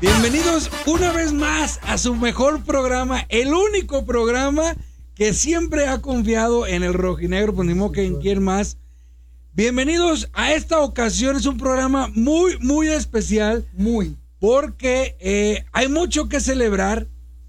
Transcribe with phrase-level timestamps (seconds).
[0.00, 4.74] Bienvenidos una vez más a su mejor programa, el único programa
[5.14, 8.78] que siempre ha confiado en el rojinegro, pues ni modo que en quién más.
[9.52, 13.68] Bienvenidos a esta ocasión, es un programa muy, muy especial.
[13.74, 14.16] Muy.
[14.38, 17.06] Porque eh, hay mucho que celebrar,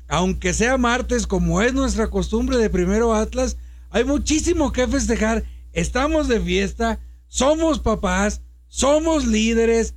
[0.09, 3.55] aunque sea martes, como es nuestra costumbre de Primero Atlas,
[3.91, 5.45] hay muchísimo que festejar.
[5.71, 6.99] Estamos de fiesta,
[7.29, 9.95] somos papás, somos líderes.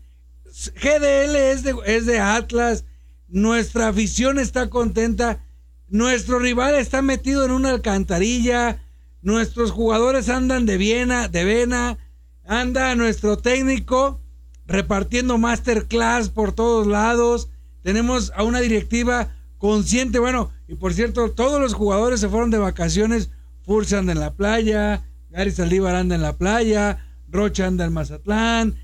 [0.55, 2.85] GDL es de, es de Atlas,
[3.27, 5.45] nuestra afición está contenta,
[5.89, 8.81] nuestro rival está metido en una alcantarilla,
[9.21, 11.99] nuestros jugadores andan de Viena, de Vena,
[12.45, 14.21] anda nuestro técnico
[14.67, 17.49] repartiendo masterclass por todos lados,
[17.83, 22.59] tenemos a una directiva consciente, bueno, y por cierto, todos los jugadores se fueron de
[22.59, 23.31] vacaciones,
[23.63, 28.77] Fursa anda en la playa, Gary Saldívar anda en la playa, Rocha anda en Mazatlán,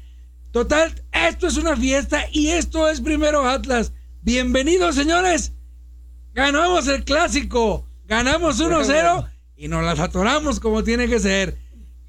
[0.53, 3.93] Total, esto es una fiesta y esto es primero Atlas.
[4.21, 5.53] Bienvenidos, señores.
[6.35, 7.87] Ganamos el clásico.
[8.07, 11.57] Ganamos 1-0 y nos las atoramos como tiene que ser.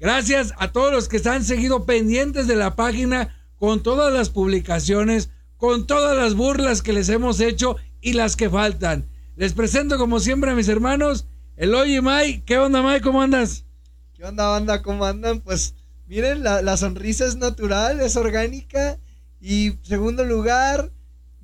[0.00, 4.28] Gracias a todos los que se han seguido pendientes de la página con todas las
[4.28, 9.08] publicaciones, con todas las burlas que les hemos hecho y las que faltan.
[9.36, 12.42] Les presento como siempre a mis hermanos, Eloy y Mai.
[12.44, 13.00] ¿Qué onda, Mai?
[13.02, 13.66] ¿Cómo andas?
[14.14, 14.82] ¿Qué onda, banda?
[14.82, 15.40] ¿Cómo andan?
[15.42, 15.76] Pues
[16.12, 18.98] Miren, la, sonrisa es natural, es orgánica.
[19.40, 20.90] Y segundo lugar,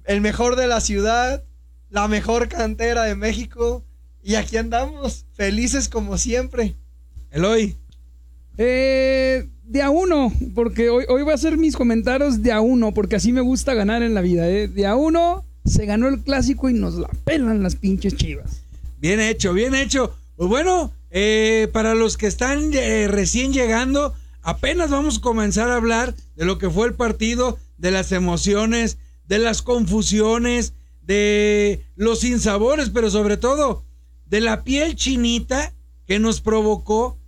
[0.04, 1.42] el mejor de la ciudad,
[1.88, 3.82] la mejor cantera de México.
[4.22, 6.76] Y aquí andamos, felices como siempre.
[7.30, 7.76] Eloy.
[8.58, 12.92] Eh, de a uno, porque hoy, hoy voy a hacer mis comentarios de a uno,
[12.92, 14.50] porque así me gusta ganar en la vida.
[14.50, 14.68] ¿eh?
[14.68, 18.60] De a uno se ganó el clásico y nos la pelan las pinches chivas.
[18.98, 20.14] Bien hecho, bien hecho.
[20.36, 25.76] Pues bueno, eh, para los que están eh, recién llegando, apenas vamos a comenzar a
[25.76, 32.20] hablar de lo que fue el partido, de las emociones, de las confusiones, de los
[32.20, 33.84] sinsabores, pero sobre todo
[34.26, 35.74] de la piel chinita
[36.06, 37.18] que nos provocó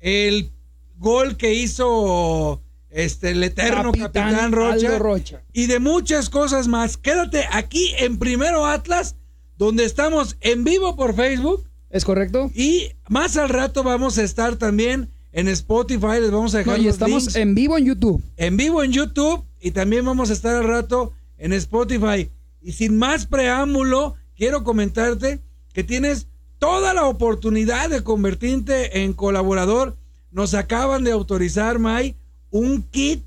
[0.00, 0.52] el
[0.96, 6.96] gol que hizo este el eterno capitán, Rocha, Rocha, y de muchas cosas más.
[6.96, 9.16] Quédate aquí en Primero Atlas,
[9.56, 11.68] donde estamos en vivo por Facebook.
[11.90, 12.50] ¿Es correcto?
[12.54, 16.20] Y más al rato vamos a estar también en Spotify.
[16.20, 16.80] Les vamos a dejar.
[16.80, 18.22] y estamos en vivo en YouTube.
[18.36, 22.28] En vivo en YouTube y también vamos a estar al rato en Spotify.
[22.60, 25.38] Y sin más preámbulo, quiero comentarte
[25.72, 26.26] que tienes
[26.58, 29.96] toda la oportunidad de convertirte en colaborador.
[30.32, 32.16] Nos acaban de autorizar, May,
[32.50, 33.22] un kit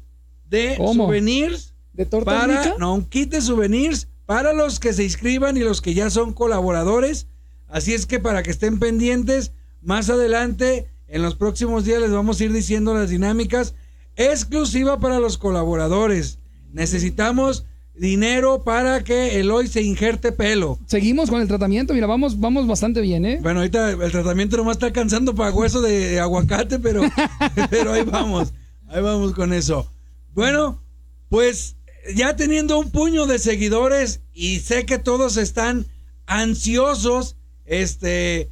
[0.50, 1.74] de souvenirs.
[1.94, 5.80] ¿De torta para, No, un kit de souvenirs para los que se inscriban y los
[5.80, 7.28] que ya son colaboradores.
[7.70, 12.40] Así es que para que estén pendientes, más adelante en los próximos días les vamos
[12.40, 13.76] a ir diciendo las dinámicas
[14.16, 16.40] exclusiva para los colaboradores.
[16.72, 20.80] Necesitamos dinero para que el hoy se injerte pelo.
[20.86, 23.40] Seguimos con el tratamiento, mira, vamos, vamos bastante bien, ¿eh?
[23.42, 27.02] Bueno, ahorita el tratamiento nomás está alcanzando para hueso de, aguacate, pero,
[27.70, 28.54] pero ahí vamos,
[28.88, 29.92] ahí vamos con eso.
[30.34, 30.82] Bueno,
[31.28, 31.76] pues
[32.16, 35.88] ya teniendo un puño de seguidores y sé que todos están
[36.26, 37.36] ansiosos,
[37.66, 38.50] este,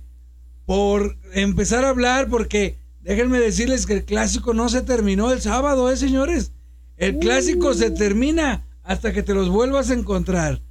[0.69, 5.89] por empezar a hablar, porque déjenme decirles que el clásico no se terminó el sábado,
[5.89, 6.51] ¿eh, señores?
[6.95, 10.61] El clásico se termina hasta que te los vuelvas a encontrar.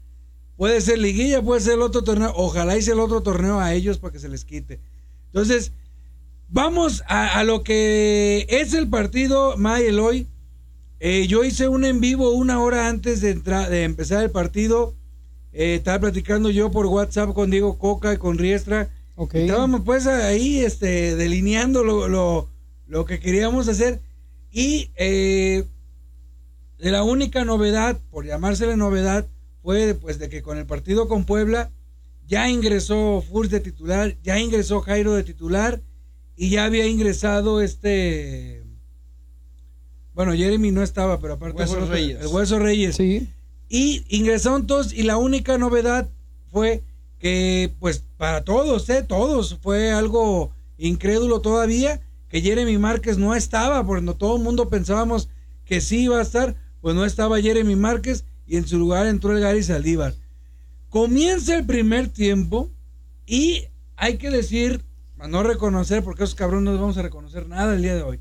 [0.56, 2.32] Puede ser liguilla, puede ser el otro torneo.
[2.36, 4.78] Ojalá hice el otro torneo a ellos para que se les quite.
[5.32, 5.72] Entonces,
[6.48, 10.28] vamos a, lo que es el partido May Eloy.
[11.00, 14.94] Eh, yo hice un en vivo una hora antes de, entrar, de empezar el partido.
[15.52, 18.90] Eh, estaba platicando yo por WhatsApp con Diego Coca y con Riestra
[19.32, 22.48] Estábamos pues ahí este, delineando lo,
[22.86, 24.00] lo, que queríamos hacer
[24.52, 25.64] y eh,
[26.78, 29.26] la única novedad, por llamársele novedad,
[29.62, 31.70] fue pues de que con el partido con Puebla
[32.28, 35.80] ya ingresó Furs de titular, ya ingresó Jairo de titular
[36.36, 38.62] y ya había ingresado este...
[40.14, 42.20] Bueno, Jeremy no estaba, pero aparte Hueso Reyes.
[42.20, 42.96] el Hueso Reyes.
[42.96, 43.28] Sí.
[43.68, 46.08] Y ingresaron todos y la única novedad
[46.50, 46.82] fue
[47.18, 49.02] que pues para todos, ¿eh?
[49.02, 55.30] Todos, fue algo incrédulo todavía que Jeremy Márquez no estaba, porque todo el mundo pensábamos
[55.64, 59.32] que sí iba a estar, pues no estaba Jeremy Márquez y en su lugar entró
[59.32, 60.14] el Gary Saldívar.
[60.90, 62.70] Comienza el primer tiempo
[63.24, 63.64] y
[63.96, 64.84] hay que decir,
[65.18, 68.20] a no reconocer, porque esos cabrones no vamos a reconocer nada el día de hoy,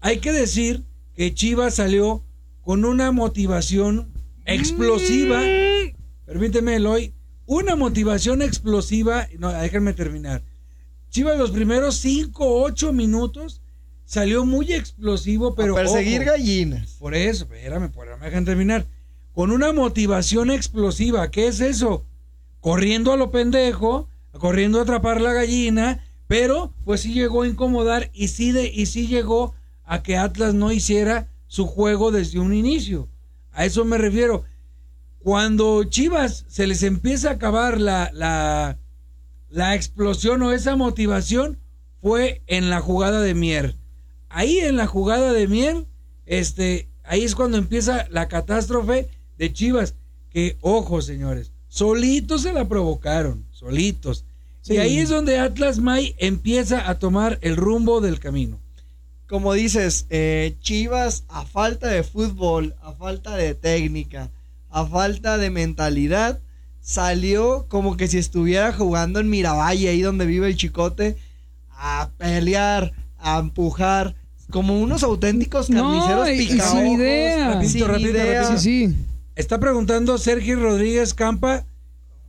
[0.00, 0.84] hay que decir
[1.14, 2.22] que Chivas salió
[2.62, 4.12] con una motivación
[4.44, 5.96] explosiva, mm.
[6.26, 7.14] permíteme Eloy,
[7.46, 9.28] una motivación explosiva.
[9.38, 10.42] No, déjenme terminar.
[11.10, 13.60] Chivas los primeros 5, 8 minutos
[14.04, 15.74] salió muy explosivo, pero.
[15.74, 16.96] A perseguir gallinas.
[16.98, 18.86] Por eso, espérame, espérame, déjame terminar.
[19.32, 21.30] con una motivación explosiva.
[21.30, 22.04] ¿Qué es eso?
[22.60, 28.10] Corriendo a lo pendejo, corriendo a atrapar la gallina, pero pues sí llegó a incomodar
[28.14, 29.54] y sí, de, y sí llegó
[29.84, 33.08] a que Atlas no hiciera su juego desde un inicio.
[33.52, 34.44] A eso me refiero.
[35.24, 38.76] Cuando Chivas se les empieza a acabar la, la,
[39.48, 41.58] la explosión o esa motivación,
[42.02, 43.74] fue en la jugada de Mier.
[44.28, 45.86] Ahí en la jugada de Mier,
[46.26, 49.94] este, ahí es cuando empieza la catástrofe de Chivas.
[50.28, 54.26] Que, ojo, señores, solitos se la provocaron, solitos.
[54.60, 54.74] Sí.
[54.74, 58.60] Y ahí es donde Atlas May empieza a tomar el rumbo del camino.
[59.26, 64.30] Como dices, eh, Chivas a falta de fútbol, a falta de técnica,
[64.76, 66.40] a falta de mentalidad,
[66.80, 71.16] salió como que si estuviera jugando en Miravalle, ahí donde vive el chicote,
[71.70, 74.16] a pelear, a empujar,
[74.50, 77.48] como unos auténticos No, carniceros y- y sin picaojos, idea.
[77.54, 78.40] Rapidito, sin rapidito, idea.
[78.42, 78.60] rapidito.
[78.60, 78.96] Sí, sí.
[79.36, 81.64] Está preguntando Sergio Rodríguez Campa.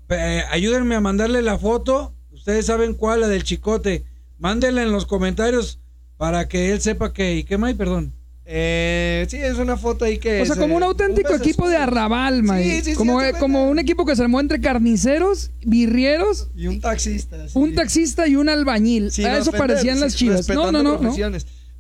[0.10, 2.14] eh, ayúdenme a mandarle la foto.
[2.32, 4.06] Ustedes saben cuál, la del chicote.
[4.38, 5.80] Mándenla en los comentarios
[6.18, 7.36] para que él sepa que.
[7.38, 7.74] ¿Y qué más?
[7.74, 8.14] Perdón.
[8.48, 10.42] Eh, sí, es una foto ahí que...
[10.42, 12.62] O sea, se- como un auténtico equipo de arrabal, man.
[12.62, 16.68] Sí, sí, sí, como, eh, como un equipo que se armó entre carniceros, birrieros, Y
[16.68, 17.48] un taxista.
[17.48, 17.58] sí.
[17.58, 19.12] un taxista y un albañil.
[19.12, 20.50] Sí, a no, eso parecían sí, las chivas.
[20.50, 21.00] No, no, no.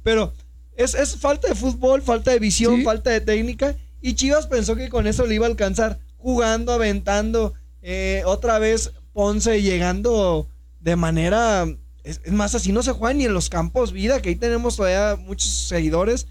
[0.04, 0.34] Pero
[0.76, 2.84] es, es falta de fútbol, falta de visión, Sí.
[2.84, 3.76] falta de técnica.
[4.02, 6.00] Y Chivas pensó que con eso le iba a alcanzar.
[6.18, 7.54] Jugando, aventando.
[7.82, 10.48] eh, otra vez Ponce llegando
[10.80, 11.66] de manera.
[12.04, 14.76] Es, es más, así no se juega ni en los campos vida, que ahí tenemos
[14.76, 16.28] todavía muchos seguidores.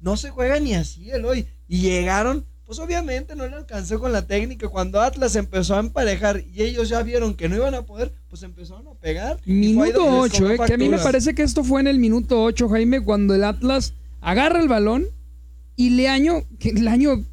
[0.00, 1.46] No se juega ni así el hoy.
[1.68, 4.68] Y llegaron, pues obviamente no le alcanzó con la técnica.
[4.68, 8.42] Cuando Atlas empezó a emparejar y ellos ya vieron que no iban a poder, pues
[8.42, 9.38] empezaron a pegar.
[9.44, 11.86] Minuto donde les 8, cobró eh, que a mí me parece que esto fue en
[11.88, 15.06] el minuto 8, Jaime, cuando el Atlas agarra el balón
[15.76, 17.24] y Leaño, que Leaño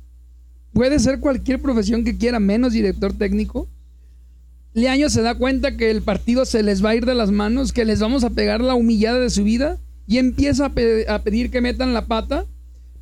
[0.74, 3.68] puede ser cualquier profesión que quiera, menos director técnico.
[4.74, 7.72] Leaño se da cuenta que el partido se les va a ir de las manos,
[7.72, 11.24] que les vamos a pegar la humillada de su vida y empieza a, pe- a
[11.24, 12.46] pedir que metan la pata,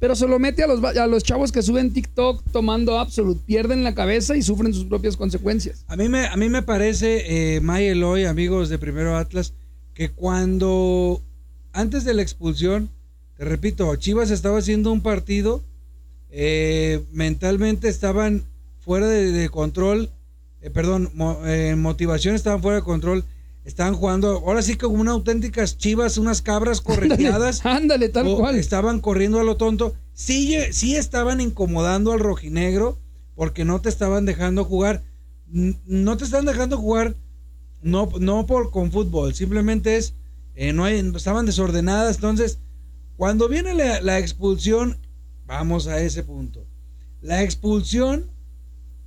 [0.03, 3.85] pero se lo mete a los, a los chavos que suben TikTok tomando Absolute, pierden
[3.85, 5.85] la cabeza y sufren sus propias consecuencias.
[5.87, 9.53] A mí me, a mí me parece, eh, May Eloy, amigos de Primero Atlas,
[9.93, 11.21] que cuando
[11.71, 12.89] antes de la expulsión,
[13.37, 15.61] te repito, Chivas estaba haciendo un partido,
[16.31, 18.43] eh, mentalmente estaban
[18.81, 20.09] fuera de, control,
[20.61, 23.23] eh, perdón, mo- eh, motivación estaban fuera de control,
[23.65, 27.65] estaban jugando, ahora sí como unas auténticas chivas, unas cabras correteadas.
[27.65, 28.55] Ándale, tal o cual.
[28.55, 29.95] Estaban corriendo a lo tonto.
[30.13, 32.97] Sí, sí estaban incomodando al rojinegro
[33.35, 35.03] porque no te estaban dejando jugar.
[35.47, 37.15] No te están dejando jugar
[37.83, 40.13] no, no por con fútbol, simplemente es,
[40.55, 42.15] eh, no hay, estaban desordenadas.
[42.15, 42.59] Entonces,
[43.17, 44.97] cuando viene la, la expulsión,
[45.45, 46.65] vamos a ese punto.
[47.21, 48.25] La expulsión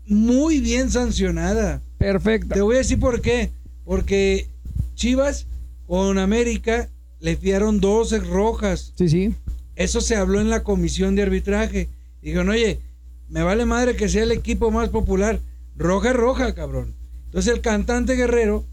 [0.07, 1.83] muy bien sancionada.
[1.99, 2.55] Perfecto.
[2.55, 3.51] Te voy a decir por qué.
[3.87, 4.49] Porque
[4.97, 5.47] Chivas
[5.87, 6.91] con América
[7.21, 8.93] le fiaron 12 rojas.
[8.99, 9.35] Sí, sí.
[9.77, 11.89] Eso se habló en la comisión de arbitraje.
[12.21, 12.81] Dijeron, oye,
[13.29, 15.39] me vale madre que sea el equipo más popular.
[15.77, 16.95] Roja es roja, cabrón.
[17.27, 18.65] Entonces el cantante guerrero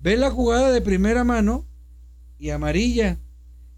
[0.00, 1.64] ve la jugada de primera mano
[2.38, 3.18] y amarilla.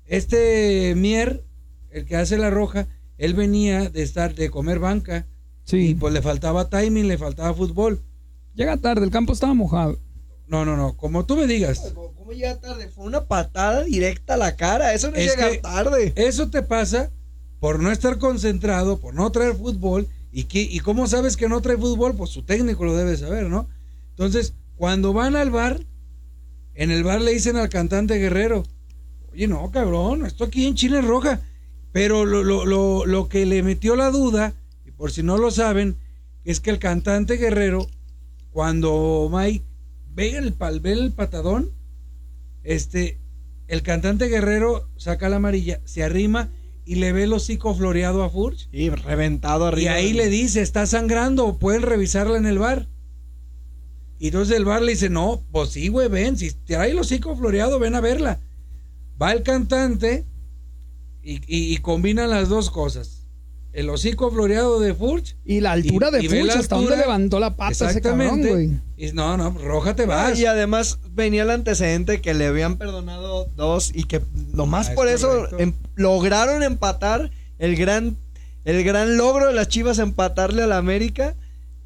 [0.07, 1.43] Este Mier,
[1.91, 2.87] el que hace la roja,
[3.19, 5.27] él venía de estar de comer banca
[5.67, 5.97] y Sí.
[5.99, 8.01] pues le faltaba timing, le faltaba fútbol.
[8.55, 9.99] Llega tarde, el campo estaba mojado.
[10.49, 11.93] No, no, no, como tú me digas.
[11.95, 12.89] ¿Cómo, cómo llega tarde?
[12.89, 14.95] Fue una patada directa a la cara.
[14.95, 16.13] Eso no Es que- tarde.
[16.17, 17.11] Eso te pasa
[17.61, 20.07] por no estar concentrado, por no traer fútbol.
[20.33, 22.15] ¿Y, qué, ¿Y cómo sabes que no trae fútbol?
[22.17, 23.69] Pues su técnico lo debe saber, ¿no?
[24.11, 25.81] Entonces, cuando van al bar,
[26.75, 28.65] en el bar le dicen al cantante guerrero,
[29.33, 31.41] oye, no, cabrón, esto aquí en Chile es roja.
[31.93, 34.53] Pero lo, lo, lo, lo que le metió la duda,
[34.87, 35.97] y por si no lo saben,
[36.45, 37.87] es que el cantante guerrero,
[38.53, 39.65] cuando Mike
[40.19, 41.71] ve el, pal- ve el patadón,
[42.65, 43.19] este,
[43.69, 46.51] el cantante guerrero saca la amarilla, se arrima
[46.85, 48.69] y le ve el hocico floreado a Furch.
[48.73, 49.93] Y reventado Y arriba.
[49.93, 52.89] ahí le dice, está sangrando, pueden revisarla en el bar.
[54.19, 57.37] Y entonces el bar le dice, no, pues sí, güey, ven, si trae el hocico
[57.37, 58.41] floreado, ven a verla.
[59.21, 60.25] Va el cantante
[61.23, 63.18] y, y, y combina las dos cosas.
[63.79, 65.37] El hocico floreado de Furch.
[65.45, 67.07] Y la altura Y- de y la hasta donde altura.
[67.07, 68.51] levantó la pata ese cabrón, Exactamente.
[68.51, 68.71] güey.
[68.97, 70.39] Y no, no, roja te Ah, vas.
[70.39, 74.21] y además venía el antecedente que le habían perdonado dos y que
[74.53, 78.17] nomás Ah, es por eso em- lograron empatar el gran
[78.65, 81.35] el gran logro de las Chivas empatarle a la América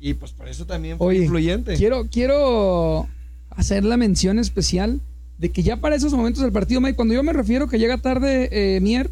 [0.01, 1.77] y pues por eso también fue Oye, influyente.
[1.77, 3.07] Quiero, quiero
[3.51, 5.01] hacer la mención especial
[5.39, 7.99] de que ya para esos momentos del partido, Mike, cuando yo me refiero que llega
[7.99, 9.11] tarde eh, Mier,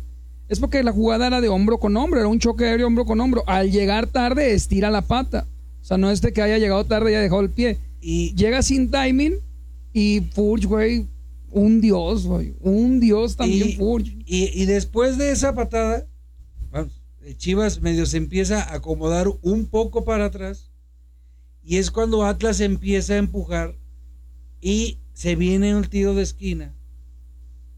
[0.50, 3.20] es porque la jugada era de hombro con hombro, era un choque aéreo hombro con
[3.20, 3.42] hombro.
[3.46, 5.46] Al llegar tarde, estira la pata.
[5.80, 7.78] O sea, no es de que haya llegado tarde y haya dejado el pie.
[8.02, 9.34] Y Llega sin timing
[9.92, 11.06] y Furch, güey,
[11.50, 12.54] un dios, güey.
[12.60, 14.08] Un dios también, Y- Furch.
[14.26, 16.06] Y, y después de esa patada,
[16.70, 16.92] vamos,
[17.36, 20.70] Chivas medio se empieza a acomodar un poco para atrás.
[21.62, 23.76] Y es cuando Atlas empieza a empujar
[24.60, 26.74] y se viene el tiro de esquina.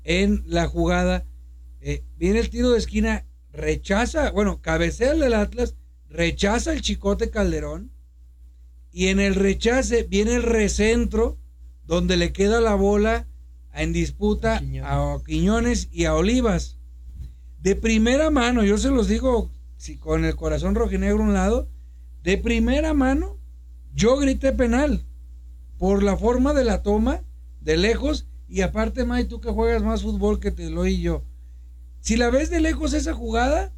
[0.05, 1.25] En la jugada,
[2.23, 5.75] viene el tiro de esquina, rechaza, bueno, cabecea el del Atlas,
[6.09, 7.91] rechaza el chicote Calderón.
[8.93, 11.41] Y en el rechace viene el recentro,
[11.85, 13.27] donde le queda la bola
[13.75, 14.85] en disputa Quiñones.
[14.89, 16.79] a Quiñones y a Olivas.
[17.61, 21.69] De primera mano, yo se los digo si con el corazón rojinegro a un lado,
[22.23, 23.37] de primera mano,
[23.97, 25.05] yo grité penal
[25.77, 27.25] por la forma de la toma,
[27.61, 31.25] de lejos, y aparte, May, tú que juegas más fútbol que te lo y yo.
[32.03, 33.73] Si la ves de lejos esa jugada,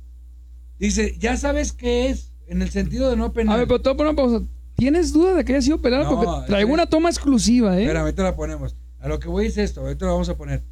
[0.79, 3.55] dice, ya sabes qué es, en el sentido de no penal.
[3.55, 4.45] A ver, pero a poner una pausa.
[4.77, 6.03] ¿Tienes duda de que haya sido penal?
[6.03, 7.83] No, Porque traigo es- una toma exclusiva, ¿eh?
[7.83, 8.75] Espera, ahorita la ponemos.
[8.99, 10.65] A lo que voy es esto, ahorita lo vamos a poner.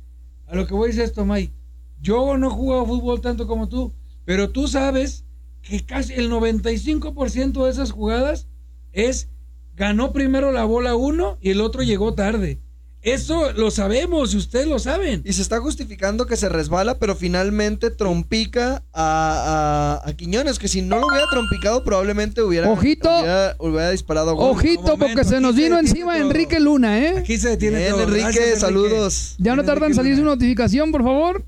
[0.49, 1.52] A lo que voy es esto, May.
[2.00, 3.92] Yo no he jugado fútbol tanto como tú,
[4.25, 5.25] pero tú sabes
[5.62, 8.49] que casi el 95% de esas jugadas
[8.92, 9.28] es
[9.76, 12.59] ganó primero la bola uno y el otro llegó tarde.
[13.02, 15.23] Eso lo sabemos y ustedes lo saben.
[15.25, 20.68] Y se está justificando que se resbala, pero finalmente trompica a, a- a Quiñones, que
[20.68, 23.09] si no lo hubiera trompicado, probablemente hubiera, Ojito.
[23.11, 24.50] hubiera, hubiera disparado a gol.
[24.52, 26.26] Ojito, porque se nos vino encima todo.
[26.28, 27.18] Enrique Luna, ¿eh?
[27.18, 28.02] Aquí se detiene Bien, todo.
[28.04, 29.35] Enrique, Gracias, saludos.
[29.38, 31.44] Ya no Bien, tarda en salir su notificación, por favor.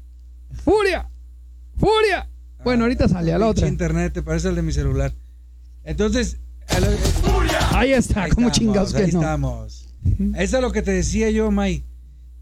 [0.65, 1.09] ¡Furia!
[1.79, 2.29] ¡Furia!
[2.65, 3.69] Bueno, ahorita sale a la otra.
[3.69, 5.13] internet, te parece el de mi celular.
[5.85, 6.39] Entonces,
[7.73, 9.21] Ahí está, Ahí como estamos, chingados ahí que no.
[9.21, 9.84] estamos.
[10.37, 11.83] Eso es lo que te decía yo, May.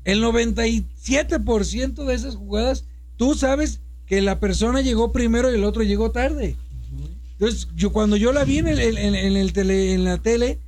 [0.04, 2.84] El 97% de esas jugadas,
[3.16, 6.56] tú sabes que la persona llegó primero y el otro llegó tarde.
[7.32, 10.58] Entonces, yo cuando yo la vi en, el, en, el tele, en la tele,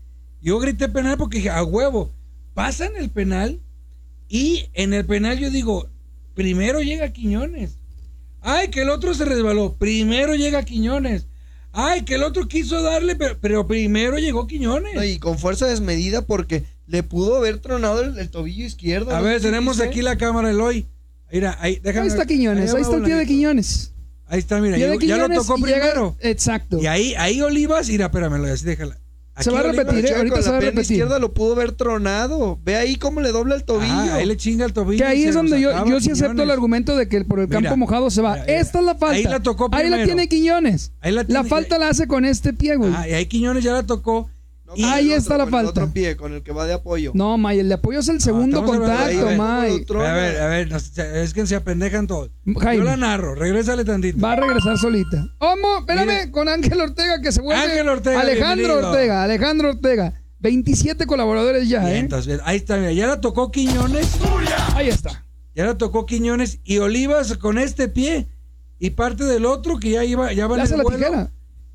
[0.40, 2.10] yo grité penal porque dije, a huevo,
[2.54, 3.60] pasan el penal
[4.28, 5.88] y en el penal yo digo,
[6.34, 7.76] primero llega Quiñones.
[8.40, 11.26] Ay, que el otro se resbaló, primero llega Quiñones.
[11.72, 14.94] Ay, que el otro quiso darle, pero, pero primero llegó Quiñones.
[15.04, 19.10] Y con fuerza desmedida porque le pudo haber tronado el, el tobillo izquierdo.
[19.14, 19.24] A ¿no?
[19.24, 20.86] ver, ¿Sí tenemos aquí la cámara, Eloy.
[21.32, 22.02] Mira, ahí, déjame.
[22.04, 23.92] Ahí está Quiñones, ahí está el pie de Quiñones.
[24.26, 26.16] Ahí está, mira, ya, ya lo tocó y llega- primero.
[26.20, 26.78] Exacto.
[26.80, 28.98] Y ahí, ahí Olivas, mira, espérame, así déjala.
[29.40, 30.14] Se va a Olivas- repetir, ¿eh?
[30.14, 30.96] Ahorita con se va a la pierna repetir.
[30.96, 32.58] izquierda lo pudo haber tronado.
[32.64, 33.92] Ve ahí cómo le dobla el tobillo.
[33.92, 34.98] Ah, ahí le chinga el tobillo.
[34.98, 36.44] Que ahí y se es donde yo, yo sí acepto Quiñones.
[36.44, 38.34] el argumento de que por el Mira, campo mojado se va.
[38.34, 38.60] mira, mira.
[38.60, 39.16] Esta es la falta.
[39.16, 40.04] Ahí la tocó Ahí la primero.
[40.06, 40.92] tiene Quiñones.
[41.00, 42.92] Ahí la La, tiene- falta la hace con este pie, güey.
[42.96, 44.30] Ah, y ahí Quiñones ya la tocó.
[44.66, 45.70] No, y con el ahí otro, está la con el falta.
[45.82, 47.12] otro pie, con el que va de apoyo.
[47.14, 49.84] No, May, el de apoyo es el segundo hablando de contacto, ahí, May.
[49.90, 52.30] A ver, a ver, es que se apendejan todos.
[52.60, 52.78] Jaime.
[52.78, 54.18] Yo la narro, regrésale tantito.
[54.20, 55.26] Va a regresar solita.
[55.38, 56.30] Homo, espérame, Mire.
[56.30, 57.62] con Ángel Ortega que se vuelve.
[57.62, 58.90] Ángel Ortega, Alejandro bienvenido.
[58.90, 60.20] Ortega, Alejandro Ortega.
[60.40, 61.98] 27 colaboradores ya, Bien, ¿eh?
[62.00, 64.08] entonces, ahí está, mira, ya la tocó Quiñones.
[64.74, 65.24] Ahí está.
[65.54, 68.28] Ya la tocó Quiñones y Olivas con este pie
[68.78, 70.98] y parte del otro que ya iba, ya va Le en hace el la vuelo,
[70.98, 71.30] tijera.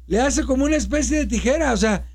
[0.08, 2.06] Le hace como una especie de tijera, o sea,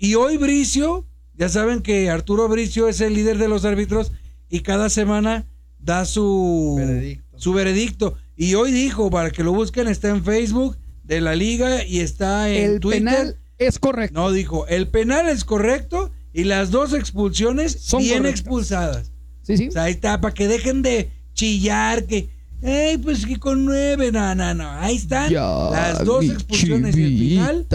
[0.00, 4.10] y hoy Bricio, ya saben que Arturo Bricio es el líder de los árbitros
[4.48, 5.46] y cada semana
[5.78, 7.38] da su Veredicto.
[7.38, 8.14] su veredicto.
[8.36, 12.50] Y hoy dijo, para que lo busquen, está en Facebook de la liga y está
[12.50, 12.98] en El Twitter.
[13.04, 14.18] penal es correcto.
[14.18, 18.40] No, dijo, el penal es correcto y las dos expulsiones Son bien correctas.
[18.40, 19.12] expulsadas.
[19.42, 19.68] Sí, sí.
[19.68, 22.30] O sea, ahí está, para que dejen de chillar que,
[22.62, 24.70] ay, pues que con nueve, no, no, no.
[24.70, 27.66] Ahí están las dos expulsiones y el final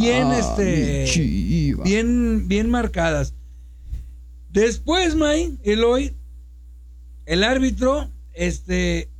[0.00, 3.34] bien, este, bien, bien marcadas.
[4.50, 6.14] Después, May, Eloy,
[7.26, 9.10] el árbitro, este,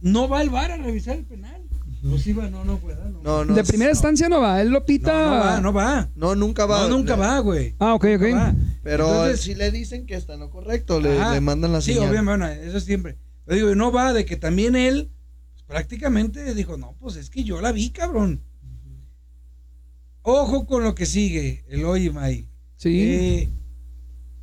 [0.00, 1.62] no va al bar a revisar el penal.
[2.08, 3.20] Pues iba, no, no pueda, no.
[3.22, 3.54] No, no.
[3.54, 3.94] de primera no.
[3.96, 5.12] instancia no va, él lo No, pita.
[5.12, 6.08] no va, no va.
[6.14, 6.82] No, nunca va.
[6.82, 7.74] No, nunca Le- va, güey.
[7.80, 8.22] Ah, ok, ok.
[8.34, 8.54] Va.
[8.84, 12.10] Pero Entonces, si le dicen que está en lo correcto, le, mandan la Sí, señal.
[12.10, 13.16] obviamente, bueno, eso siempre.
[13.48, 15.10] Pero digo, no va de que también él
[15.54, 18.42] pues, prácticamente dijo, no, pues es que yo la vi, cabrón.
[20.20, 22.46] Ojo con lo que sigue, el hoy, May.
[22.76, 23.00] Sí.
[23.00, 23.48] Eh,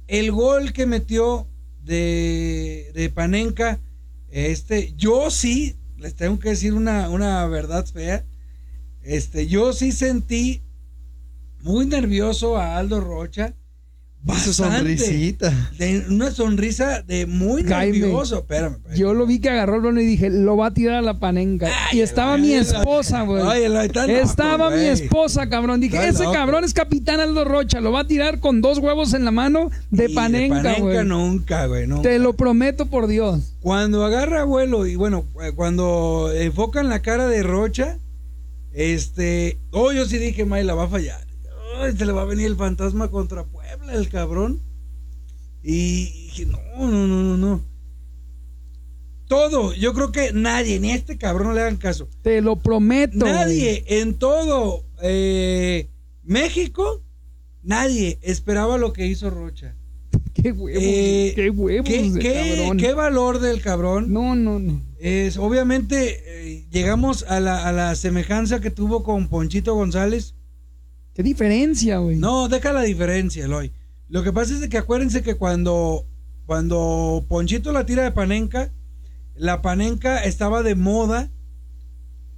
[0.08, 1.48] el gol que metió
[1.84, 3.80] de, de Panenka,
[4.32, 8.26] este, yo sí, les tengo que decir una, una verdad fea.
[9.04, 10.64] Este, yo sí sentí
[11.62, 13.54] muy nervioso a Aldo Rocha.
[14.26, 14.32] Su
[14.64, 14.98] bastante.
[14.98, 15.70] sonrisita.
[15.78, 18.40] De una sonrisa de muy Jaime, nervioso.
[18.40, 18.98] Espérame, espérame.
[18.98, 21.20] Yo lo vi que agarró el balón y dije, lo va a tirar a la
[21.20, 21.68] panenca.
[21.92, 23.44] Ay, y estaba mi esposa, güey.
[23.44, 25.80] Loco, Estaba mi esposa, cabrón.
[25.80, 26.34] Dije, Está ese loco.
[26.34, 27.82] cabrón es capitán Aldo Rocha.
[27.82, 31.06] Lo va a tirar con dos huevos en la mano de Y panenca, panenca güey.
[31.06, 31.88] nunca, güey.
[32.02, 33.54] Te lo prometo por Dios.
[33.62, 37.98] Cuando agarra vuelo y bueno, eh, cuando enfocan la cara de Rocha,
[38.74, 41.25] este, oh, yo sí dije, May, la va a fallar.
[41.80, 44.62] Ay, se le va a venir el fantasma contra Puebla, el cabrón.
[45.64, 47.62] Y dije, no, no, no, no, no.
[49.28, 52.08] Todo, yo creo que nadie, ni a este cabrón no le hagan caso.
[52.22, 53.26] Te lo prometo.
[53.26, 55.90] Nadie en todo eh,
[56.24, 57.02] México,
[57.64, 59.76] nadie esperaba lo que hizo Rocha.
[60.12, 60.22] güey.
[60.36, 60.84] Qué huevos.
[60.84, 62.78] Eh, qué huevos ¿Qué, de qué- cabrón.
[62.78, 64.14] qué valor del cabrón?
[64.14, 64.80] No, no, no.
[65.00, 66.22] Es, obviamente
[66.58, 70.36] eh, llegamos a la, a la semejanza que tuvo con Ponchito González.
[71.16, 72.18] Qué diferencia, güey.
[72.18, 73.72] No, deja la diferencia, Eloy.
[74.10, 76.06] Lo que pasa es de que acuérdense que cuando,
[76.46, 78.74] cuando Ponchito la tira de Panenca,
[79.34, 81.32] la Panenca estaba de moda.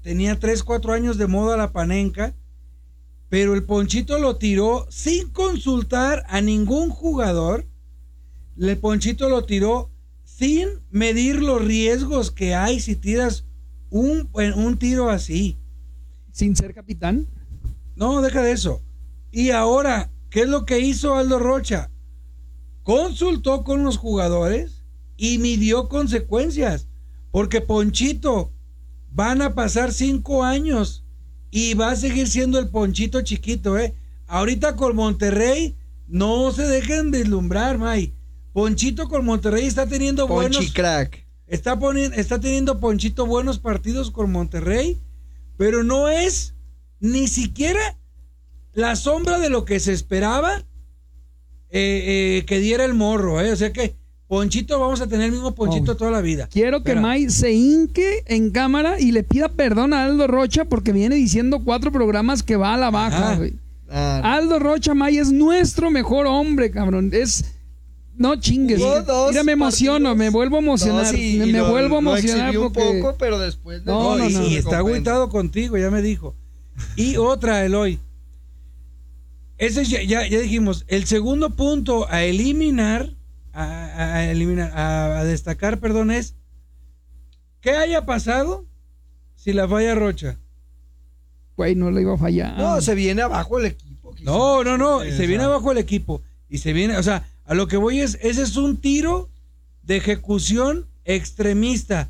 [0.03, 2.35] Tenía 3, 4 años de moda la Panenca.
[3.29, 7.65] Pero el Ponchito lo tiró sin consultar a ningún jugador.
[8.59, 9.89] El Ponchito lo tiró
[10.23, 13.45] sin medir los riesgos que hay si tiras
[13.89, 15.57] un, un tiro así.
[16.31, 17.27] Sin ser capitán.
[17.97, 18.83] No, deja de eso.
[19.31, 21.89] Y ahora, ¿qué es lo que hizo Aldo Rocha?
[22.83, 24.83] Consultó con los jugadores
[25.17, 26.87] y midió consecuencias.
[27.31, 28.51] Porque Ponchito
[29.11, 31.03] van a pasar cinco años
[31.49, 33.95] y va a seguir siendo el Ponchito chiquito, ¿eh?
[34.27, 35.75] Ahorita con Monterrey,
[36.07, 38.13] no se dejen deslumbrar, May.
[38.53, 40.73] Ponchito con Monterrey está teniendo Ponchi buenos.
[40.73, 41.25] crack.
[41.47, 45.01] Está, poniendo, está teniendo Ponchito buenos partidos con Monterrey,
[45.57, 46.53] pero no es
[46.99, 47.97] ni siquiera
[48.73, 50.57] la sombra de lo que se esperaba
[51.69, 53.41] eh, eh, que diera el morro.
[53.41, 53.51] ¿eh?
[53.51, 53.95] O sea que
[54.27, 55.95] Ponchito, vamos a tener el mismo Ponchito Oh.
[55.97, 56.47] toda la vida.
[56.51, 57.01] Quiero que Espera.
[57.01, 61.61] May se hinque en cámara y le pida perdón a Aldo Rocha porque viene diciendo
[61.63, 63.35] cuatro programas que va a la baja, Ajá.
[63.37, 63.53] güey.
[63.89, 67.09] Ah, Aldo Rocha May es nuestro mejor hombre, cabrón.
[67.13, 67.53] Es.
[68.17, 68.79] No chingues.
[68.79, 70.17] Mira, me emociono, partidos.
[70.17, 71.05] me vuelvo a emocionar.
[71.05, 72.79] no, sí, me y me lo- vuelvo a emocionar porque.
[72.81, 74.45] un poco, pero después de- No, no, y, no.
[74.47, 76.35] y está agüitado contigo, ya me dijo.
[76.95, 77.99] Y otra, Eloy.
[79.57, 83.13] Ese ya, ya, ya dijimos, el segundo punto a eliminar,
[83.53, 86.35] a, eliminar, a, a destacar, perdón, es
[87.61, 88.65] ¿qué haya pasado
[89.35, 90.37] si la falla Rocha?
[91.55, 92.55] Güey, no le iba a fallar.
[92.55, 94.15] No, se viene abajo el equipo.
[94.21, 97.67] No, no, no, se viene abajo el equipo y se viene, o sea, a lo
[97.67, 99.29] que voy es, ese es un tiro
[99.83, 102.09] de ejecución extremista.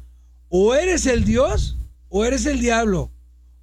[0.49, 1.77] O eres el Dios
[2.09, 3.11] o eres el diablo.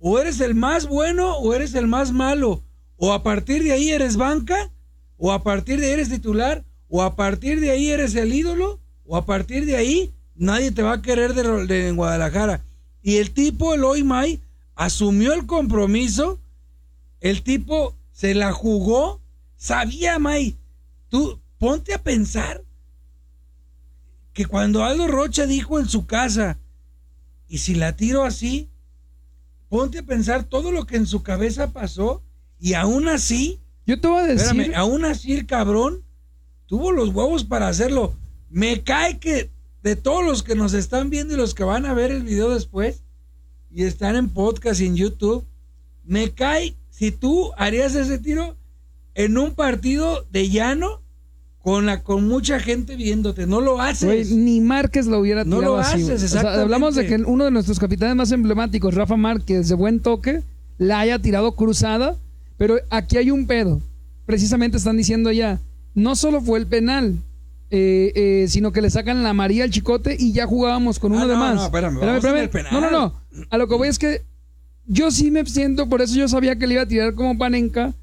[0.06, 2.62] O eres el más bueno o eres el más malo.
[2.98, 4.70] O a partir de ahí eres banca,
[5.16, 8.80] o a partir de ahí eres titular, o a partir de ahí eres el ídolo,
[9.06, 12.62] o a partir de ahí nadie te va a querer de, en Guadalajara.
[13.02, 14.40] Y el tipo, Eloy May,
[14.74, 16.38] asumió el compromiso
[17.24, 19.18] el tipo se la jugó,
[19.56, 20.58] sabía, May.
[21.08, 22.62] Tú ponte a pensar
[24.34, 26.58] que cuando Aldo Rocha dijo en su casa,
[27.48, 28.68] y si la tiro así,
[29.68, 32.22] ponte a pensar todo lo que en su cabeza pasó,
[32.58, 34.46] y aún así, Yo te voy a decir.
[34.60, 36.04] espérame, aún así el cabrón
[36.66, 38.14] tuvo los huevos para hacerlo.
[38.48, 39.50] Me cae que
[39.82, 42.54] de todos los que nos están viendo y los que van a ver el video
[42.54, 43.02] después,
[43.70, 45.44] y están en podcast y en YouTube,
[46.04, 48.56] me cae si tú harías ese tiro
[49.14, 51.02] en un partido de llano
[51.64, 53.46] con la con mucha gente viéndote.
[53.46, 54.04] No lo haces.
[54.28, 55.94] Güey, ni Márquez lo hubiera No tirado lo así.
[55.94, 56.14] haces, güey.
[56.16, 56.62] O sea, exactamente.
[56.62, 60.42] hablamos de que uno de nuestros capitanes más emblemáticos, Rafa Márquez, de buen toque,
[60.76, 62.16] la haya tirado cruzada,
[62.58, 63.80] pero aquí hay un pedo.
[64.26, 65.58] Precisamente están diciendo ya,
[65.94, 67.16] no solo fue el penal,
[67.70, 71.16] eh, eh, sino que le sacan la María al chicote y ya jugábamos con Ah,
[71.16, 71.54] uno de no, más.
[71.56, 72.72] no, espérame, vamos en el penal.
[72.74, 73.14] No, no, no.
[73.50, 74.20] A lo que voy es que
[74.86, 77.94] yo sí me siento, por eso yo sabía que le iba a tirar como panenca.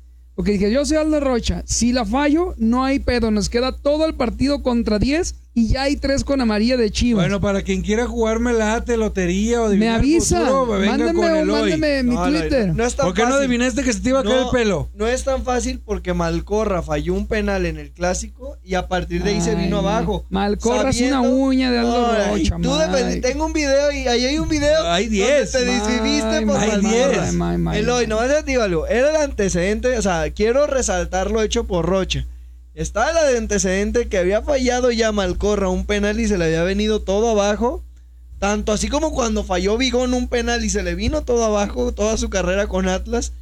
[0.42, 1.62] Porque dije, yo soy Aldo Rocha.
[1.68, 3.30] Si la fallo, no hay pedo.
[3.30, 7.24] Nos queda todo el partido contra 10 y ya hay tres con amarilla de Chivas.
[7.26, 10.40] Bueno, para quien quiera jugarme la ate, lotería o me avisa.
[10.40, 12.74] futuro, venga mándeme con mi No, no, Twitter.
[12.74, 13.40] No es tan ¿Por qué no fácil.
[13.40, 14.90] adivinaste que se te iba a caer el pelo?
[14.96, 19.24] No es tan fácil porque Malcorra falló un penal en el clásico y a partir
[19.24, 20.26] de ahí se vino abajo.
[20.30, 22.78] Malcorra es una uña de Aldo Rocha, tú
[23.22, 24.90] tengo un video y ahí hay un video.
[24.90, 25.52] Hay donde 10.
[25.52, 27.22] Te desviviste Ay, por hay Malcorra.
[27.24, 27.34] 10.
[27.34, 28.88] May, may, Eloy, no vas a decir algo.
[28.88, 32.26] Era el antecedente, o sea, quiero resaltar lo hecho por Rocha.
[32.74, 37.02] Estaba el antecedente que había fallado ya Malcorra un penal y se le había venido
[37.02, 37.84] todo abajo.
[38.40, 42.18] Tanto así como cuando falló Vigón un penal y se le vino todo abajo, toda
[42.18, 43.34] su carrera con Atlas.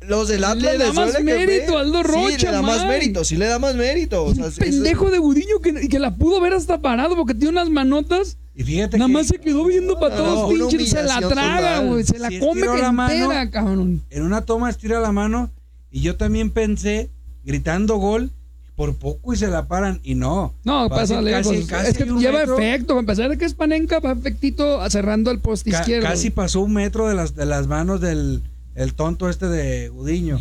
[0.00, 3.24] los del Atlas Le da más que mérito Aldo Sí, Rocha, le da más mérito,
[3.24, 4.24] sí le da más mérito.
[4.24, 7.68] O sea, pendejo de Gudiño que, que la pudo ver hasta parado porque tiene unas
[7.68, 8.38] manotas.
[8.54, 10.90] Y fíjate Nada que más se quedó viendo para No, todos una pinches.
[10.90, 12.04] Se la traga, güey.
[12.04, 14.02] Se la Si come que la mano, cabrón.
[14.08, 15.50] en una toma estira la mano
[15.90, 17.10] y yo también pensé,
[17.46, 18.30] gritando gol,
[18.74, 20.00] por poco y se la paran.
[20.04, 20.52] Y no.
[20.64, 21.46] No, pasa lejos.
[21.50, 22.58] casi- casi es que lleva metro.
[22.58, 22.98] efecto.
[22.98, 26.06] A pesar de que es panenca, va efectito cerrando el poste Ca- izquierdo.
[26.06, 28.42] casi pasó un metro de las, de las manos del
[28.74, 30.38] el tonto este de Gudiño.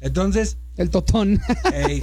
[0.00, 1.40] Entonces, El totón.
[1.74, 2.00] ey,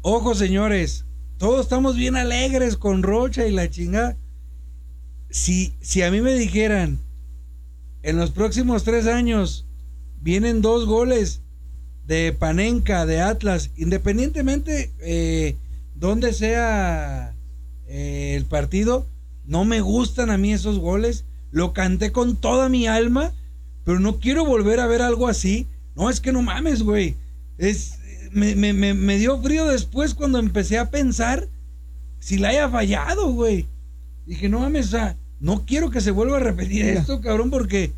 [0.00, 1.04] ojo señores,
[1.36, 4.16] todos estamos bien alegres con Rocha y la chingada.
[5.28, 6.98] Si, si a mí me dijeran,
[8.02, 9.66] en los próximos tres años
[10.20, 11.42] vienen dos goles
[12.06, 15.56] de Panenca, de Atlas, independientemente eh,
[15.94, 17.34] donde sea
[17.88, 19.06] eh, el partido,
[19.46, 21.24] no me gustan a mí esos goles.
[21.50, 23.32] Lo canté con toda mi alma,
[23.84, 25.66] pero no quiero volver a ver algo así.
[25.94, 27.14] No, es que no mames, güey.
[27.58, 27.98] Es,
[28.32, 31.46] me, me- me- me dio frío después cuando empecé a pensar
[32.18, 33.66] si la haya fallado, güey.
[34.26, 37.92] Dije, no mames, o sea, no quiero que se vuelva a repetir esto, cabrón, porque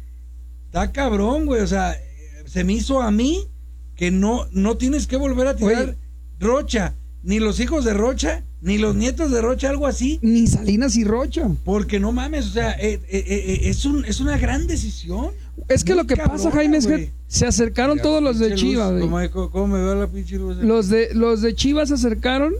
[0.67, 1.63] está cabrón, güey.
[1.63, 1.97] O sea,
[2.45, 3.47] se me hizo a mí
[3.97, 5.97] que no, no tienes que volver a tirar Oye.
[6.39, 10.19] Rocha, ni los hijos de Rocha, ni los nietos de Rocha, algo así.
[10.23, 11.49] Ni Salinas y Rocha.
[11.65, 15.31] Porque no mames, o sea, eh, eh, eh, es, un, es una gran decisión.
[15.69, 18.51] Es que Muy lo que pasa, Jaime, es que se acercaron Mira, todos los de
[18.51, 19.01] luz, Chivas, güey.
[19.03, 20.57] ¿Cómo, cómo- cómo me veo la pinche luz?
[20.59, 22.55] Los de, los de Chivas se acercaron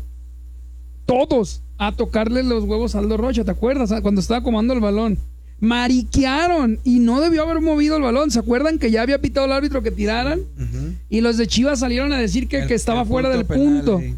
[1.05, 3.93] todos a tocarle los huevos a Aldo Rocha, ¿te acuerdas?
[3.93, 5.19] Ah, Cuando estaba comando el balón.
[5.61, 8.31] Mariquearon y no debió haber movido el balón.
[8.31, 10.41] ¿Se acuerdan que ya había pitado el árbitro que tiraran?
[11.09, 14.01] Y los de Chivas salieron a decir que, El- que estaba fuera del penal, punto.
[14.01, 14.15] sí.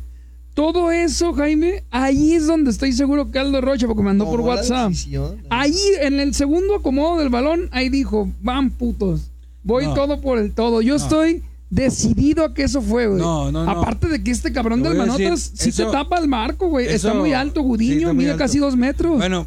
[0.54, 4.40] Todo eso, Jaime, ahí es donde estoy seguro que Aldo Rocha, porque me mandó por
[4.40, 4.88] WhatsApp.
[4.90, 5.36] decisión.
[5.50, 9.30] Ahí, en el segundo acomodo del balón, ahí dijo, van putos.
[9.62, 9.94] Voy No.
[9.94, 10.82] todo por el todo.
[10.82, 11.02] Yo No.
[11.04, 13.20] estoy decidido a que eso fue, güey.
[13.20, 13.70] No, no, no.
[13.70, 16.88] Aparte de que este cabrón del Manotas sí eso- te tapa el marco, güey.
[16.88, 18.42] Está muy alto, sí, Gudiño, muy mide alto.
[18.42, 19.16] casi dos metros.
[19.18, 19.46] Bueno,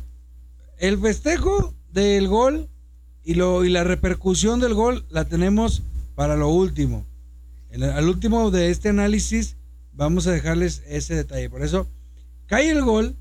[0.79, 2.67] el festejo del gol
[3.23, 5.83] y, lo, y la repercusión del gol la tenemos
[6.15, 7.05] para lo último.
[7.69, 9.55] El- al último de este análisis
[9.93, 11.49] vamos a dejarles ese detalle.
[11.49, 11.87] Por eso
[12.47, 13.15] cae el gol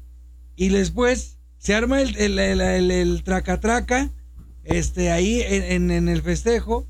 [0.56, 4.10] y después se arma el, el, el- traca-traca
[4.64, 6.86] este, ahí en, en- en el festejo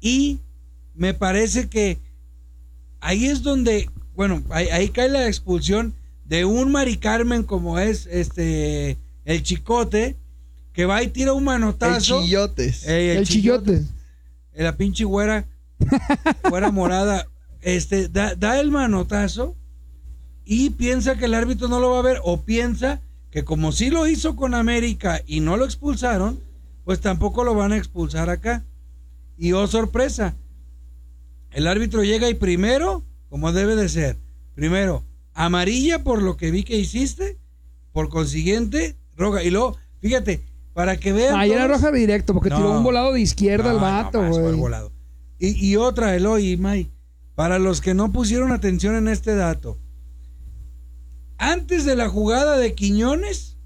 [0.00, 0.38] y
[0.94, 1.98] me parece que
[3.00, 8.06] ahí es donde, bueno, ahí, ahí cae la expulsión de un Mari Carmen como es
[8.06, 10.16] este el chicote
[10.72, 12.22] que va y tira un El manotazo.
[12.22, 12.86] chillotes.
[12.86, 13.82] Ey, el chillote.
[14.54, 15.46] eh, la pinche güera,
[16.48, 17.26] güera morada,
[17.62, 19.56] este, da, da el manotazo
[20.44, 23.90] y piensa que el árbitro no lo va a ver o piensa que como sí
[23.90, 26.40] lo hizo con América y no lo expulsaron,
[26.84, 28.64] pues tampoco lo van a expulsar acá.
[29.38, 30.34] Y oh sorpresa,
[31.52, 34.16] el árbitro llega y primero, como debe de ser,
[34.54, 35.04] primero,
[35.34, 37.38] amarilla por lo que vi que hiciste,
[37.92, 39.42] por consiguiente, roja.
[39.44, 40.42] Y luego, fíjate,
[40.80, 41.36] para que vean...
[41.36, 42.78] Ahí era todos- roja directo, porque tiró No.
[42.78, 44.54] un volado de izquierda no, al vato, no, güey.
[44.54, 44.92] volado.
[45.38, 46.90] Y, y otra, Eloy y May,
[47.34, 49.78] para los que no pusieron atención en este dato,
[51.38, 53.56] antes de la jugada de Quiñones,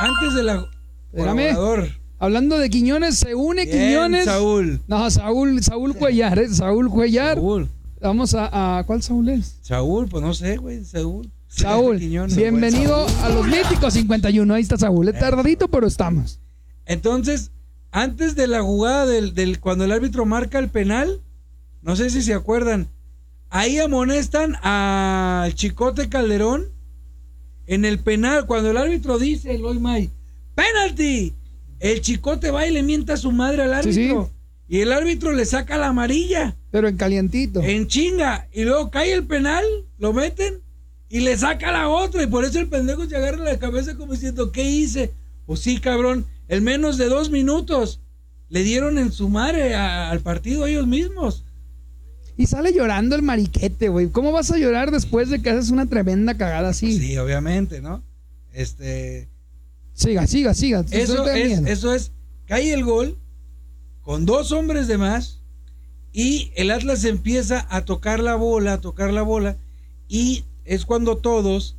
[0.00, 0.66] antes de la...
[1.12, 1.90] Espérame.
[2.18, 4.24] Hablando de Quiñones, se une Bien, Quiñones.
[4.26, 4.80] Saúl.
[4.86, 6.48] No, Saúl, Saúl Cuellar, ¿eh?
[6.50, 7.36] Saúl Cuellar.
[7.36, 7.68] Saúl.
[8.00, 9.56] Vamos a, a- ¿Cuál Saúl es?
[9.62, 11.30] Saúl, pues no sé, güey, Saúl.
[11.54, 13.24] Saúl, Quiñones, bienvenido Saúl.
[13.24, 14.54] a los míticos 51.
[14.54, 15.08] Ahí está Saúl.
[15.08, 16.38] Es tardadito, pero estamos.
[16.86, 17.50] Entonces,
[17.90, 21.20] antes de la jugada del, del- cuando el árbitro marca el penal,
[21.82, 22.86] no sé si se acuerdan,
[23.48, 26.66] ahí amonestan al Chicote Calderón
[27.66, 30.08] en el penal, cuando el árbitro dice, Eloy May,
[30.54, 31.34] penalti,
[31.80, 34.00] el Chicote va y le mienta a su madre al Sí, sí.
[34.04, 34.30] árbitro.
[34.68, 37.60] Y el árbitro le saca la amarilla Pero en calientito.
[37.60, 38.46] en chinga.
[38.52, 39.64] Y luego cae el penal,
[39.98, 40.60] lo meten
[41.10, 42.22] y le saca la otra.
[42.22, 45.10] Y por eso el pendejo se agarra la cabeza como diciendo, ¿qué hice?
[45.44, 48.00] Pues sí, cabrón, en menos de dos minutos
[48.48, 51.44] le dieron en su madre a- al partido ellos mismos.
[52.36, 54.08] Y sale llorando el mariquete, güey.
[54.08, 56.98] ¿Cómo vas a llorar después de que haces una tremenda cagada así?
[56.98, 58.02] Sí, obviamente, ¿no?
[58.52, 59.28] Este,
[59.94, 60.84] Siga, siga, siga.
[60.90, 62.12] Eso es, eso es,
[62.46, 63.18] cae el gol
[64.02, 65.40] con dos hombres de más
[66.12, 69.56] y el Atlas empieza a tocar la bola, a tocar la bola
[70.08, 71.76] y es cuando todos,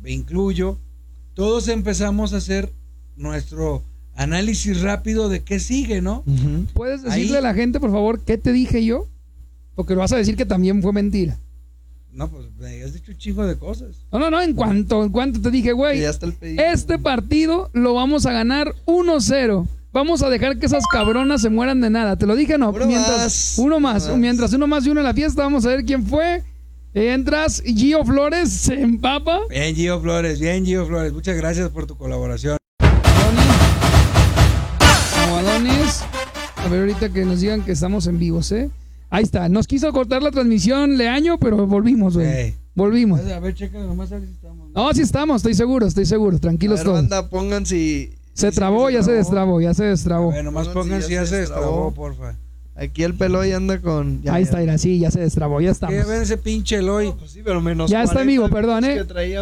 [0.00, 0.78] me incluyo,
[1.34, 2.72] todos empezamos a hacer
[3.16, 3.82] nuestro
[4.14, 6.24] análisis rápido de qué sigue, ¿no?
[6.74, 9.06] ¿Puedes decirle ahí- a la gente, por favor, qué te dije yo?
[9.74, 11.38] Porque lo vas a decir que también fue mentira.
[12.12, 14.04] No, pues me has dicho un chingo de cosas.
[14.12, 14.42] No, no, no.
[14.42, 16.62] En cuanto, en cuanto te dije, güey, ya está el pedido.
[16.62, 19.66] este partido lo vamos a ganar 1-0.
[19.94, 22.16] Vamos a dejar que esas cabronas se mueran de nada.
[22.16, 22.68] Te lo dije, no.
[22.70, 24.08] Uno mientras, más, Uno uno más.
[24.08, 24.18] más.
[24.18, 26.42] Mientras uno más y uno en la fiesta, vamos a ver quién fue.
[26.94, 29.40] Entras, Gio Flores se empapa.
[29.48, 31.12] Bien, Gio Flores, bien, Gio Flores.
[31.12, 32.58] Muchas gracias por tu colaboración.
[35.24, 36.02] Como Adonis.
[36.56, 38.68] A ver, ahorita que nos digan que estamos en vivos, ¿eh?
[39.10, 39.48] Ahí está.
[39.48, 42.26] Nos quiso cortar la transmisión Leaño, pero volvimos, güey.
[42.26, 42.54] Ey.
[42.74, 43.20] Volvimos.
[43.20, 44.70] A ver, checa nomás a ver si estamos.
[44.74, 46.36] No, sí estamos, estoy seguro, estoy seguro.
[46.36, 46.96] A Tranquilos ver, todos.
[46.98, 48.14] banda, pongan si...
[48.34, 50.30] Se si trabó, ya se destrabó, ya se destrabó.
[50.30, 51.94] A ver, nomás Pongan si pongan ya si ya se se destrabó, destrabó.
[51.94, 52.36] porfa.
[52.74, 54.22] Aquí el pelo ya anda con...
[54.22, 55.94] ya, Ahí está, mira, sí, ya se destrabó, ya estamos.
[55.94, 57.12] Que ven ese pinche Eloy.
[57.18, 58.98] Pues sí, pero menos Ya está en 40 vivo, perdón, ¿eh?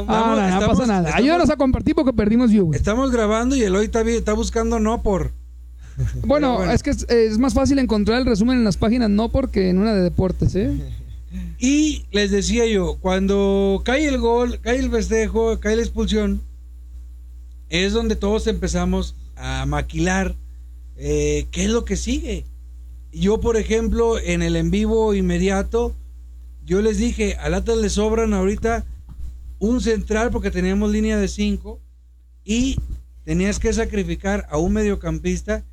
[0.09, 1.09] Ah, no, no, Estamos- pasa nada.
[1.09, 2.73] estamos- Ayúdanos a compartir porque perdimos view.
[2.75, 5.31] Estamos grabando y Eloy está, está buscando no por.
[6.25, 6.73] Bueno, bueno.
[6.73, 9.79] es que es, es más fácil encontrar el resumen en las páginas, no porque en
[9.79, 10.73] una de deportes, ¿eh?
[11.61, 16.41] Y les decía yo, cuando cae el gol, cae el festejo, cae la expulsión,
[17.69, 20.35] es donde todos empezamos a maquilar
[20.97, 22.45] eh, qué es lo que sigue.
[23.13, 25.95] Yo, por ejemplo, en el en vivo inmediato,
[26.65, 28.85] yo les dije, al Atlas le sobran ahorita
[29.59, 31.81] un central porque teníamos línea de cinco
[32.45, 32.79] y
[33.25, 35.65] tenías que sacrificar a un mediocampista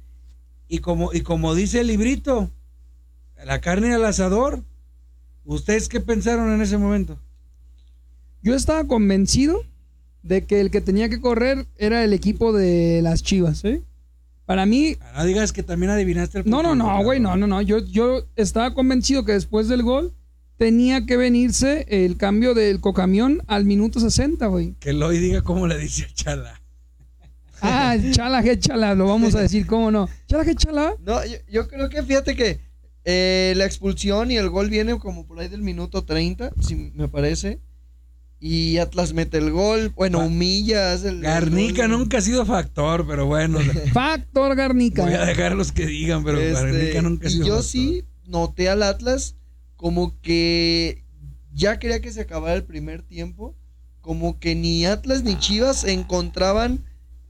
[0.68, 2.50] y como, y como dice el librito,
[3.46, 4.64] la carne al asador.
[5.46, 7.18] ¿Ustedes qué pensaron en ese momento?
[8.42, 9.64] Yo estaba convencido
[10.24, 13.82] de que el que tenía que correr era el equipo de las Chivas, ¿eh?
[14.48, 17.46] Para mí, Ah, No digas que también adivinaste el no, no, no, güey, no, no,
[17.46, 17.62] no.
[17.62, 20.14] Yo, yo estaba convencido que después del gol
[20.58, 24.74] tenía que venirse el cambio del cocamión al minuto 60, güey.
[24.80, 26.62] Que Eloy diga cómo le dice a Chala.
[27.62, 30.08] Ah, chala, que chala, lo vamos a decir, ¿cómo no?
[30.28, 30.96] Chala, que chala.
[31.04, 32.60] No, yo, yo creo que fíjate que
[33.04, 37.08] eh, la expulsión y el gol viene como por ahí del minuto 30, si me
[37.10, 37.60] parece.
[38.40, 39.92] Y Atlas mete el gol.
[39.96, 40.94] Bueno, Va- humilla.
[40.94, 43.58] hace el- Garnica el nunca ha sido factor, pero bueno,
[43.94, 45.04] Factor Garnica.
[45.04, 47.54] voy a dejar a los que digan, pero Este, Garnica nunca ha y sido yo
[47.56, 47.70] factor.
[47.72, 49.36] sí noté al Atlas
[49.76, 51.04] como que
[51.54, 53.56] ya quería que se acabara el primer tiempo.
[54.02, 56.80] Como que ni Atlas ni Chivas encontraban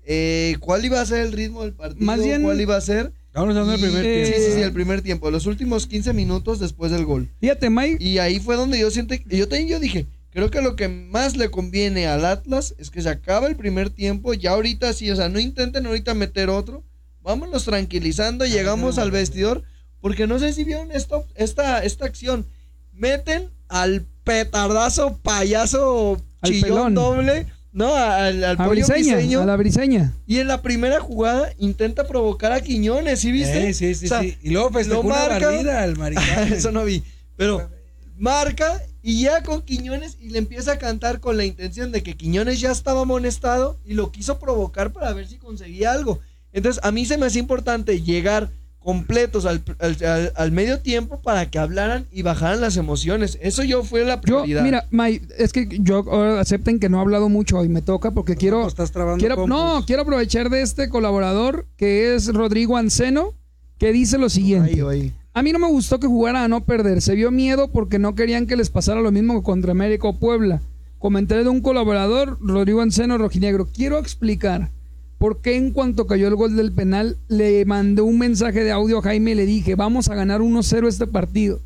[0.05, 3.13] eh, cuál iba a ser el ritmo del partido, Más bien- cuál iba a ser.
[3.33, 4.47] Vamos hablando del Y- primer eh, Sí, tiempo.
[4.47, 5.31] sí, sí, el primer tiempo.
[5.31, 7.29] Los últimos 15 minutos después del gol.
[7.39, 7.97] Fíjate, Mike.
[8.03, 11.35] Y ahí fue donde yo siento, yo también yo dije, creo que lo que más
[11.37, 15.15] le conviene al Atlas es que se acaba el primer tiempo, ya ahorita sí, o
[15.15, 16.83] sea, no intenten ahorita meter otro,
[17.21, 19.63] vámonos tranquilizando, llegamos al vestidor,
[20.01, 22.45] porque no sé si vieron esto, esta, esta acción,
[22.93, 26.93] meten al petardazo payaso Al chillón pelón.
[26.93, 30.13] doble, no, al, al A pollo Briseña, briseño, a la Briseña.
[30.25, 33.69] y en la primera jugada intenta provocar a Quiñones, ¿sí viste?
[33.69, 34.37] Eh, sí, sí, O sea, sí.
[34.41, 36.23] Y luego festejó lo una marca- barrida al maricón.
[36.53, 37.03] Eso no vi.
[37.35, 37.69] Pero
[38.17, 42.17] marca y ya con Quiñones y le empieza a cantar con la intención de que
[42.17, 46.19] Quiñones ya estaba amonestado y lo quiso provocar para ver si conseguía algo.
[46.51, 51.21] Entonces a mí se me hace importante llegar completos al, al- al- al medio tiempo
[51.21, 53.37] para que hablaran y bajaran las emociones.
[53.41, 54.63] Eso yo fue la Yo, prioridad.
[54.63, 55.99] mira, Mike, es que yo
[56.39, 58.67] acepten que no he hablado mucho y me toca porque quiero.
[58.67, 63.33] Estás trabando quiero no, quiero aprovechar de este colaborador que es Rodrigo Anceno,
[63.77, 64.71] que dice lo siguiente.
[64.71, 65.13] Ahí, ahí.
[65.37, 66.99] A mí no me gustó que jugara a no perder.
[66.99, 70.17] Se vio miedo porque no querían que les pasara lo mismo que contra América o
[70.17, 70.63] Puebla.
[70.97, 73.67] Comenté de un colaborador, Rodrigo Anceno Rojinegro.
[73.67, 74.71] Quiero explicar
[75.19, 78.97] por qué en cuanto cayó el gol del penal le mandé un mensaje de audio
[78.97, 81.59] a Jaime y le dije, vamos a ganar 1-0 este partido.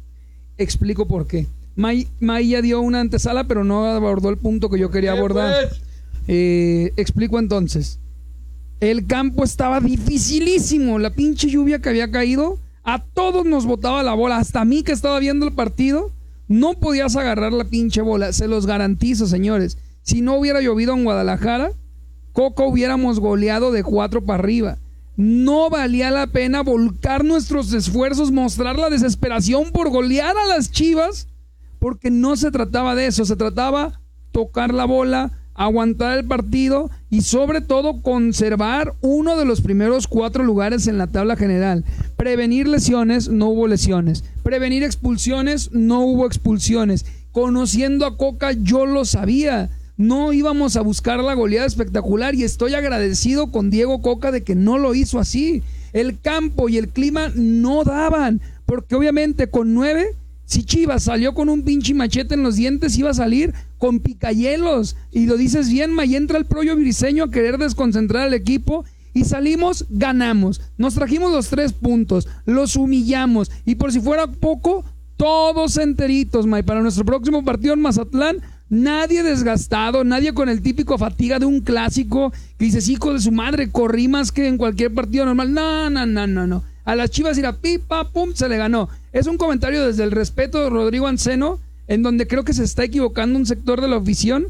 [0.57, 1.47] Explico por qué.
[1.77, 5.17] May, May ya dio una antesala, pero no abordó el punto que yo quería ¿Qué,
[5.17, 5.69] abordar.
[5.69, 5.81] pues?
[6.27, 7.99] Eh, explico entonces.
[8.81, 10.99] El campo estaba dificilísimo.
[10.99, 14.37] La pinche lluvia que había caído, a todos nos botaba la bola.
[14.37, 16.11] Hasta a mí que estaba viendo el partido,
[16.47, 18.33] no podías agarrar la pinche bola.
[18.33, 19.77] Se los garantizo, señores.
[20.01, 21.71] Si no hubiera llovido en Guadalajara,
[22.33, 24.77] Coco hubiéramos goleado de cuatro para arriba.
[25.17, 31.27] No valía la pena volcar nuestros esfuerzos, mostrar la desesperación por golear a las Chivas,
[31.79, 33.99] porque no se trataba de eso, se trataba
[34.31, 40.45] tocar la bola, aguantar el partido y sobre todo conservar uno de los primeros cuatro
[40.45, 41.83] lugares en la tabla general.
[42.15, 44.23] Prevenir lesiones, no hubo lesiones.
[44.43, 47.05] Prevenir expulsiones, no hubo expulsiones.
[47.33, 49.69] Conociendo a Coca, yo lo sabía.
[49.97, 54.55] No íbamos a buscar la goleada espectacular y estoy agradecido con Diego Coca de que
[54.55, 55.63] no lo hizo así.
[55.91, 60.15] El campo y el clima no daban, porque obviamente con nueve
[60.51, 64.97] si Chivas salió con un pinche machete en los dientes, iba a salir con picayelos.
[65.09, 68.83] Y lo dices bien, ma, y entra el proyo briseño a querer desconcentrar al equipo.
[69.13, 70.59] Y salimos, ganamos.
[70.77, 72.27] Nos trajimos los tres puntos.
[72.45, 73.49] Los humillamos.
[73.65, 74.83] Y por si fuera poco,
[75.15, 76.59] todos enteritos, ma.
[76.59, 81.45] Y para nuestro próximo partido en Mazatlán, Nadie desgastado, nadie con el típico fatiga de
[81.45, 85.53] un clásico que dices, hijo de su madre, corrí más que en cualquier partido normal.
[85.53, 86.63] No, no, no, no, no.
[86.85, 88.89] A las chivas ir a pipa, pum, se le ganó.
[89.13, 92.83] Es un comentario desde el respeto de Rodrigo Anceno, en donde creo que se está
[92.83, 94.47] equivocando un sector de la afición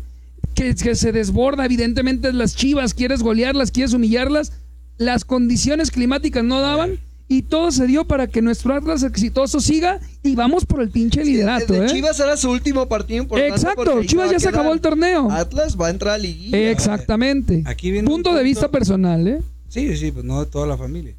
[0.56, 1.65] que, que se desborda.
[1.65, 4.54] Evidentemente, las chivas, quieres golearlas, quieres humillarlas.
[4.98, 10.00] Las condiciones climáticas no daban y todo se dio para que nuestro Atlas exitoso siga
[10.22, 11.89] y vamos por el pinche liderato, El de ¿eh?
[11.89, 13.56] Chivas era su último partido importante.
[13.56, 14.60] Exacto, Chivas ya se quedar.
[14.60, 15.32] acabó el torneo.
[15.32, 16.70] Atlas va a entrar a liguilla.
[16.70, 17.63] Exactamente.
[17.65, 19.39] Aquí viene un Punto de vista personal, ¿eh?
[19.70, 21.15] Sí, sí, pues no de toda la familia.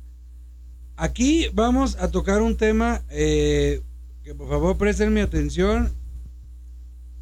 [0.97, 3.81] Aquí vamos a tocar un tema eh,
[4.23, 5.91] que por favor presten mi atención.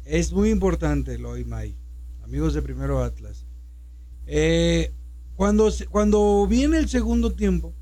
[0.03, 1.75] Es muy importante, Loy May,
[2.23, 3.45] amigos de Primero Atlas.
[4.27, 4.91] Eh,
[5.35, 7.73] cuando, cuando viene el segundo tiempo,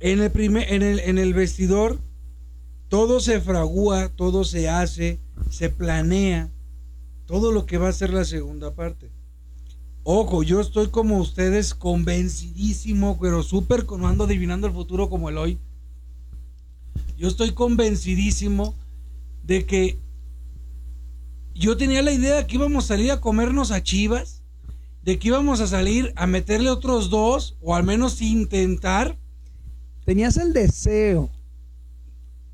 [0.00, 1.98] en el, primer, en, el, en el vestidor,
[2.88, 6.50] todo se fragúa, todo se hace, se planea,
[7.24, 9.10] todo lo que va a ser la segunda parte.
[10.08, 15.36] Ojo, yo estoy como ustedes convencidísimo, pero súper no ando adivinando el futuro como el
[15.36, 15.58] hoy.
[17.18, 18.76] Yo estoy convencidísimo
[19.42, 19.98] de que
[21.56, 24.42] yo tenía la idea que íbamos a salir a comernos a Chivas,
[25.02, 29.16] de que íbamos a salir a meterle otros dos, o al menos intentar.
[30.04, 31.30] Tenías el deseo.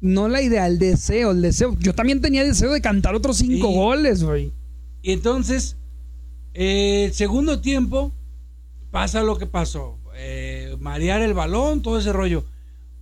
[0.01, 1.77] No la idea, el deseo, el deseo.
[1.79, 3.75] Yo también tenía deseo de cantar otros cinco Sí.
[3.75, 4.53] goles, güey.
[5.03, 5.77] Y entonces,
[6.55, 8.13] el segundo tiempo,
[8.91, 9.99] pasa lo que pasó.
[10.15, 12.45] Eh, marear el balón, todo ese rollo.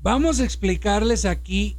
[0.02, 1.76] Vamos a explicarles aquí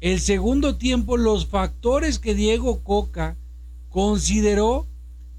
[0.00, 3.36] el segundo tiempo, los factores que Diego Coca
[3.88, 4.86] consideró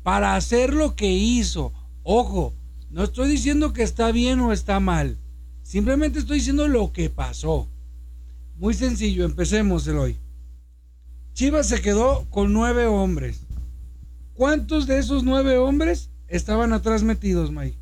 [0.01, 1.73] para hacer lo que hizo.
[2.03, 2.53] Ojo,
[2.89, 5.17] no estoy diciendo que está bien o está mal.
[5.63, 7.67] Simplemente estoy diciendo lo que pasó.
[8.57, 10.17] Muy sencillo, empecemos el hoy.
[11.33, 13.44] Chivas se quedó con nueve hombres.
[14.35, 17.77] ¿Cuántos de esos nueve hombres estaban atrás metidos, Mike?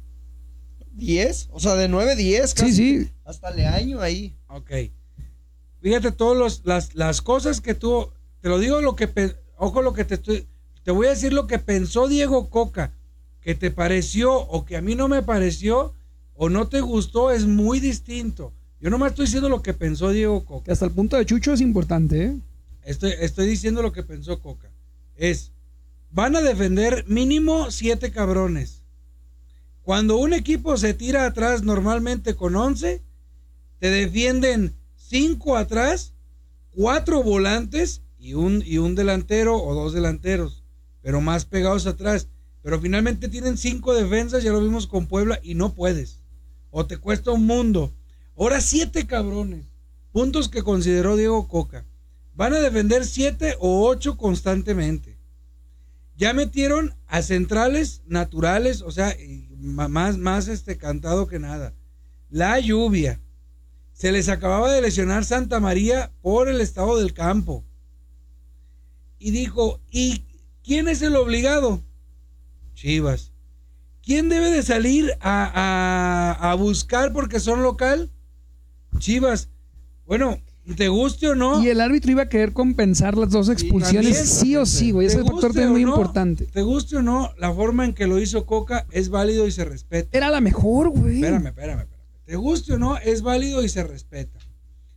[0.94, 2.50] 10, o sea, de 9, 10.
[2.50, 2.74] Sí, casi.
[2.74, 3.12] sí.
[3.26, 4.36] Hasta Leaño ahí.
[4.48, 4.72] Ok.
[5.82, 8.14] Fíjate todas las, las cosas que tuvo.
[8.42, 9.10] Te lo digo lo que.
[9.58, 10.48] Ojo lo que te estoy.
[10.84, 12.94] Te voy a decir lo que pensó Diego Coca.
[13.42, 15.94] Que te pareció o que a mí no me pareció
[16.36, 18.54] o no te gustó es muy distinto.
[18.80, 20.66] Yo nomás estoy diciendo lo que pensó Diego Coca.
[20.66, 22.38] Que hasta el punto de Chucho es importante, ¿eh?
[22.84, 24.70] Estoy, estoy diciendo lo que pensó Coca.
[25.16, 25.53] Es,
[26.14, 28.84] van a defender mínimo siete cabrones.
[29.82, 33.02] Cuando un equipo se tira atrás normalmente con 11,
[33.80, 36.14] te defienden cinco atrás,
[36.70, 40.64] cuatro volantes y un, y un delantero o dos delanteros,
[41.02, 42.28] pero más pegados atrás.
[42.62, 46.22] Pero finalmente tienen cinco defensas, ya lo vimos con Puebla, y no puedes.
[46.70, 47.92] O te cuesta un mundo.
[48.38, 49.66] Ahora siete cabrones.
[50.12, 51.86] Puntos que consideró Diego Coca.
[52.36, 55.13] Van a defender siete o ocho constantemente.
[56.16, 59.16] Ya metieron a centrales naturales, o sea,
[59.58, 61.74] más, más este cantado que nada.
[62.30, 63.20] La lluvia.
[63.94, 67.64] Se les acababa de lesionar Santa María por el estado del campo.
[69.20, 70.26] Y dijo, ¿y
[70.64, 71.84] quién es el obligado?
[72.74, 73.32] Chivas.
[74.02, 75.46] ¿Quién debe de salir a,
[76.42, 78.12] a- a buscar porque son local?
[78.98, 79.50] Chivas.
[80.06, 80.42] Bueno,
[80.76, 81.62] te guste o no.
[81.62, 84.26] Y el árbitro iba a querer compensar las dos expulsiones, también.
[84.26, 85.08] sí o sí, güey.
[85.08, 86.46] Ese factor también muy no, importante.
[86.46, 89.66] Te guste o no, la forma en que lo hizo Coca es válido y se
[89.66, 90.18] respeta.
[90.18, 91.16] Era la mejor, güey.
[91.16, 92.04] Espérame, espérame, espérame.
[92.26, 94.40] Te guste o no, es válido y se respeta.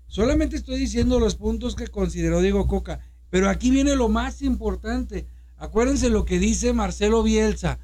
[0.06, 3.00] Solamente estoy diciendo los puntos que consideró Diego Coca.
[3.30, 5.26] Pero aquí viene lo más importante.
[5.58, 7.80] Acuérdense lo que dice Marcelo Bielsa.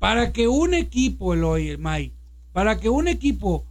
[0.00, 2.12] Para que un equipo, Eloy, May,
[2.52, 3.64] para que un equipo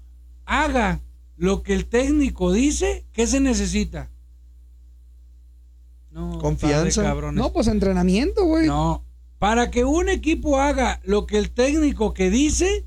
[0.46, 1.02] haga
[1.38, 4.10] lo que el técnico dice, ¿qué se necesita?
[6.12, 7.16] No, Confianza.
[7.32, 8.68] No, pues entrenamiento, güey.
[8.68, 9.04] No.
[9.40, 12.86] Para que un equipo haga lo que el técnico que dice,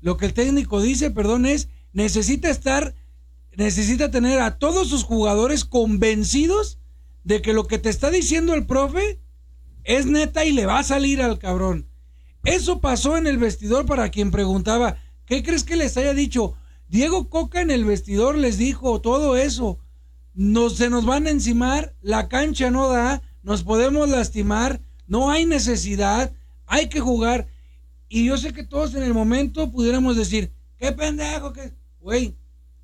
[0.00, 2.94] lo que el técnico dice, perdón, es necesita estar,
[3.56, 6.78] necesita tener a todos sus jugadores convencidos
[7.24, 9.20] de que lo que te está diciendo el profe
[9.84, 11.88] es neta y le va a salir al cabrón.
[12.44, 16.54] Eso pasó en el vestidor para quien preguntaba, ¿qué crees que les haya dicho?
[16.92, 19.78] Diego Coca en el vestidor les dijo todo eso.
[20.34, 25.46] Nos, se nos van a encimar, la cancha no da, nos podemos lastimar, no hay
[25.46, 26.34] necesidad,
[26.66, 27.48] hay que jugar.
[28.10, 31.72] Y yo sé que todos en el momento pudiéramos decir, qué pendejo, que...
[31.98, 32.36] Güey,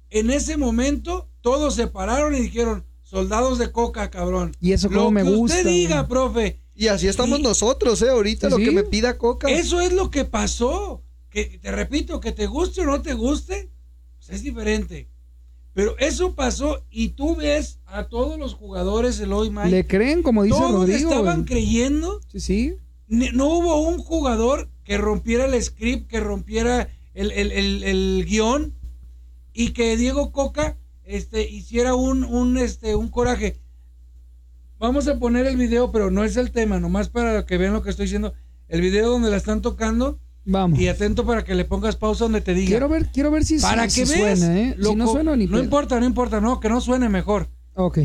[0.09, 4.57] en ese momento todos se pararon y dijeron, soldados de coca, cabrón.
[4.59, 5.59] Y eso Lo como me que gusta.
[5.59, 6.61] usted diga, profe.
[6.74, 8.09] Y así estamos Y- nosotros, ¿eh?
[8.09, 9.51] Ahorita Sí, lo que me pida Coca.
[9.51, 11.03] Eso es lo que pasó.
[11.28, 13.68] Que te repito, que te guste o no te guste,
[14.29, 15.09] es diferente.
[15.74, 19.70] Pero eso pasó y tú ves a todos los jugadores el hoy, Mike.
[19.70, 21.11] Le creen, como dice todos Rodrigo.
[21.11, 22.20] estaban creyendo.
[22.29, 22.74] Sí, sí.
[23.07, 28.74] No hubo un jugador que rompiera el script, que rompiera el, el- el- el guion
[29.53, 33.61] y que Diego Coca este, hiciera un, un, este, un coraje.
[34.79, 37.83] Vamos a poner el video, pero no es el tema, nomás para que vean lo
[37.83, 38.35] que estoy diciendo.
[38.68, 40.18] El video donde la están tocando
[40.51, 40.78] Vamos.
[40.78, 42.68] y atento para que le pongas pausa donde te diga.
[42.70, 44.74] Quiero ver, quiero ver si, para si- que si suena, ¿eh?
[44.78, 45.62] lo Si no suena ni No pedo.
[45.64, 47.49] importa, no importa, no, que no suene mejor.
[47.74, 47.99] Ok.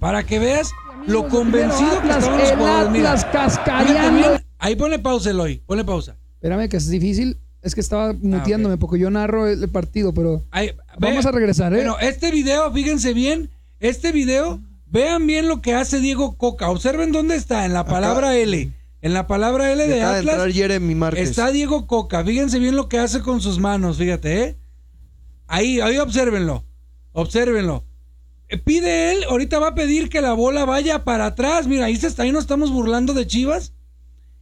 [0.00, 0.70] Para que veas
[1.06, 3.24] lo convencido que estaban los el jugadores.
[3.32, 4.40] Cascareando.
[4.58, 5.62] ahí ponle pausa, Eloy.
[5.66, 6.16] Ponle pausa.
[6.36, 7.38] Espérame que es difícil.
[7.62, 11.72] Es que estaba muteándome porque yo narro el, partido, pero Ahí, vamos ve- a regresar,
[11.72, 11.76] ¿eh?
[11.76, 13.48] Bueno, este video, fíjense bien,
[13.80, 16.68] este video, vean bien lo que hace Diego Coca.
[16.68, 18.70] Observen dónde está, en la palabra L.
[19.04, 21.28] En la palabra L de Acaba de entrar Atlas Jeremy Márquez.
[21.28, 22.24] está Diego Coca.
[22.24, 24.56] Fíjense bien lo que hace con sus manos, fíjate, ¿eh?
[25.46, 26.64] Ahí, ahí obsérvenlo.
[27.12, 27.84] Obsérvenlo.
[28.48, 31.66] Eh, Pide él, ahorita va a pedir que la bola vaya para atrás.
[31.66, 33.74] Mira, ahí se está, ahí nos estamos burlando de Chivas.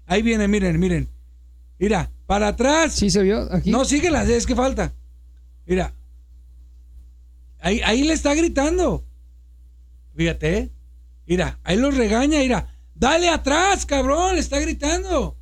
[0.07, 1.09] Ahí viene, miren, miren.
[1.81, 2.93] Mira, para atrás.
[2.93, 3.73] sí se vio aquí.
[3.73, 4.95] No, síguela, es que falta.
[5.67, 5.93] Mira.
[7.59, 9.05] Ahí, ahí le está gritando.
[10.15, 10.71] Fíjate, ¿eh?
[11.27, 12.72] Mira, ahí lo regaña, mira.
[13.03, 15.37] Dale atrás, cabrón, le está gritando.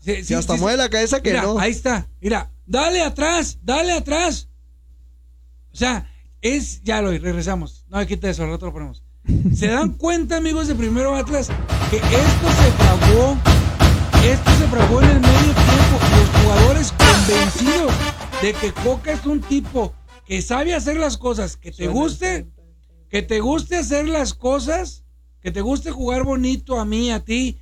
[0.00, 1.56] Sí, Si hasta mueve la cabeza que Mira, no.
[1.56, 2.08] ahí está.
[2.20, 4.48] Mira, dale atrás, dale atrás.
[5.72, 6.10] O sea,
[6.42, 6.82] es.
[6.82, 7.84] Ya lo regresamos.
[7.88, 9.04] No, quita eso, al rato lo ponemos.
[9.54, 11.46] ¿Se dan cuenta, amigos de Primero Atlas,
[11.90, 13.38] que esto se fraguó?
[14.24, 15.98] Esto se fraguó en el medio tiempo.
[16.08, 17.92] y Los jugadores convencidos
[18.42, 19.94] de que Coca es un tipo
[20.26, 22.48] que sabe hacer las cosas, que te guste,
[23.08, 25.04] que te guste hacer las cosas,
[25.40, 27.58] que te guste jugar bonito a mí, a ti,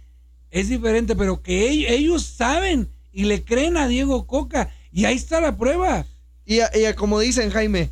[0.50, 4.70] es diferente, pero que ell- ellos saben y le creen a Diego Coca.
[4.92, 6.06] Y ahí está la prueba.
[6.44, 7.90] Y, a- y a- como dicen, Jaime,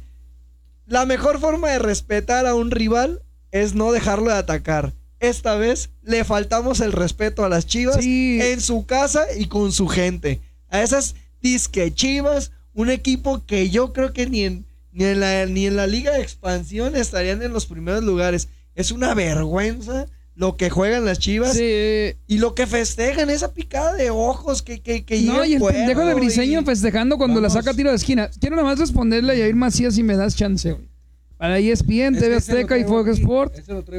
[0.87, 4.93] la mejor forma de respetar a un rival es no dejarlo de atacar.
[5.21, 8.39] Esta vez le faltamos el respeto a las chivas Sí.
[8.43, 10.41] en su casa y con su gente.
[10.69, 15.45] A esas disque chivas, un equipo que yo creo que ni en, ni en, la,
[15.47, 18.49] ni en la liga de expansión estarían en los primeros lugares.
[18.75, 23.93] Es una vergüenza lo que juegan las chivas Sí, y lo que festejan, esa picada
[23.95, 27.51] de ojos que, que, que no, y el pendejo de Briseño y- festejando cuando la
[27.51, 28.31] saca tiro de esquina.
[28.41, 30.89] Quiero nada más responderle a Yair Macías si me das chance, güey.
[31.37, 33.55] Para E ESPN, TV Azteca y Fox Sport.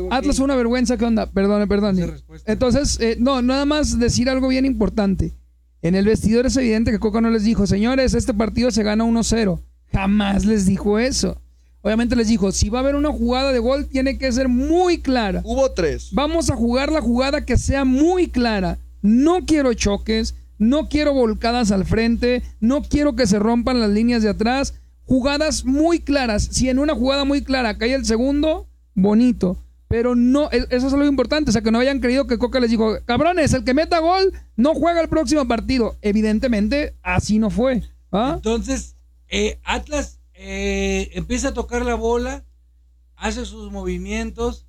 [0.10, 1.30] Atlas una vergüenza, ¿qué onda?
[2.04, 2.52] Esa respuesta.
[2.52, 5.34] Entonces, eh, no, nada más decir algo bien importante.
[5.82, 9.04] En el vestidor es evidente que Coca no les dijo, señores, este partido se gana
[9.04, 9.62] 1-0.
[9.91, 11.41] Jamás les dijo eso.
[11.81, 15.01] Obviamente les dijo, si va a haber una jugada de gol, tiene que ser muy
[15.01, 15.41] clara.
[15.43, 16.09] Hubo tres.
[16.13, 18.79] Vamos a jugar la jugada que sea muy clara.
[19.03, 24.23] No quiero choques, no quiero volcadas al frente, no quiero que se rompan las líneas
[24.23, 24.73] de atrás.
[25.05, 26.47] Jugadas muy claras.
[26.51, 29.59] Si en una jugada muy clara cae el segundo, bonito.
[29.88, 31.51] Pero no, e- eso es lo importante.
[31.51, 34.33] O sea, que no hayan creído que Coca les dijo, cabrones, el que meta gol
[34.55, 35.95] no juega el próximo partido.
[36.01, 37.83] Evidentemente, así no fue.
[38.11, 38.33] ¿ah?
[38.38, 38.95] Entonces,
[39.38, 42.45] eh, Atlas eh, empieza a tocar la bola,
[43.15, 44.65] hace sus movimientos.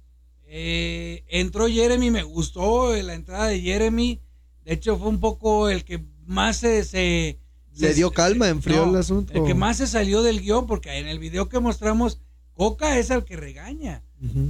[0.48, 4.20] eh, entró Jeremy, me gustó la entrada de Jeremy.
[4.64, 6.84] De hecho, fue un poco el que más se.
[6.84, 7.38] se-
[7.78, 9.32] Le dio calma, enfrió el asunto.
[9.34, 12.20] El que más se salió del guion, porque en el video que mostramos,
[12.54, 14.02] Coca es el que regaña.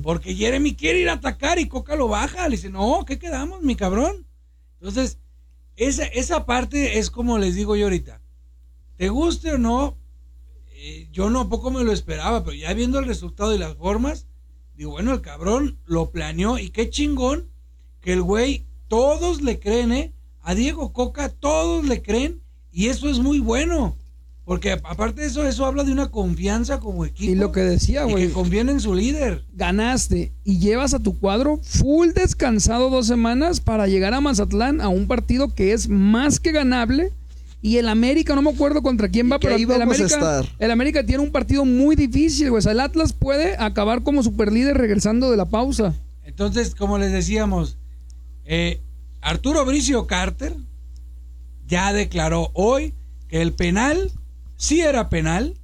[0.02, 2.48] Porque Jeremy quiere ir a atacar y Coca lo baja.
[2.48, 4.26] Le dice, no, ¿qué quedamos, mi cabrón?
[4.80, 5.18] Entonces,
[5.76, 8.20] esa, esa parte es como les digo yo ahorita.
[8.96, 9.96] Te guste o no,
[10.78, 14.26] eh, yo no poco me lo esperaba, pero ya viendo el resultado y las formas,
[14.76, 17.48] digo, bueno, el cabrón lo planeó y qué chingón
[18.00, 20.12] que el güey, todos le creen, ¿eh?
[20.42, 23.96] A Diego Coca todos le creen y eso es muy bueno.
[24.44, 27.32] Porque aparte de eso, eso habla de una confianza como equipo.
[27.32, 28.28] Y lo que decía, güey.
[28.28, 29.44] que conviene en su líder.
[29.54, 34.88] ganaste y llevas a tu cuadro full descansado dos semanas para llegar a Mazatlán a
[34.88, 37.12] un partido que es más que ganable.
[37.66, 40.04] Y el América, no me acuerdo contra quién va, pero ahí el vamos a América,
[40.14, 40.46] estar.
[40.60, 42.60] el América tiene un partido muy difícil, güey.
[42.60, 45.92] O sea, el Atlas puede acabar como superlíder regresando de la pausa.
[46.22, 47.76] Entonces, como les decíamos,
[48.44, 48.80] eh,
[49.20, 50.54] Arturo Bricio Carter
[51.66, 52.94] ya declaró hoy
[53.26, 54.12] que el penal
[54.56, 55.56] sí era penal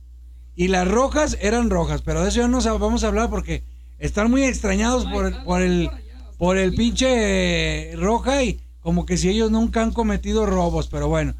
[0.56, 3.62] y las rojas eran rojas, pero de eso ya no vamos a hablar porque
[4.00, 5.88] están muy extrañados por el, por el,
[6.36, 11.06] por el pinche eh, roja y como que si ellos nunca han cometido robos, pero
[11.06, 11.34] bueno.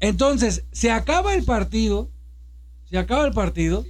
[0.00, 2.10] Entonces, se acaba el partido,
[2.88, 3.84] se acaba el partido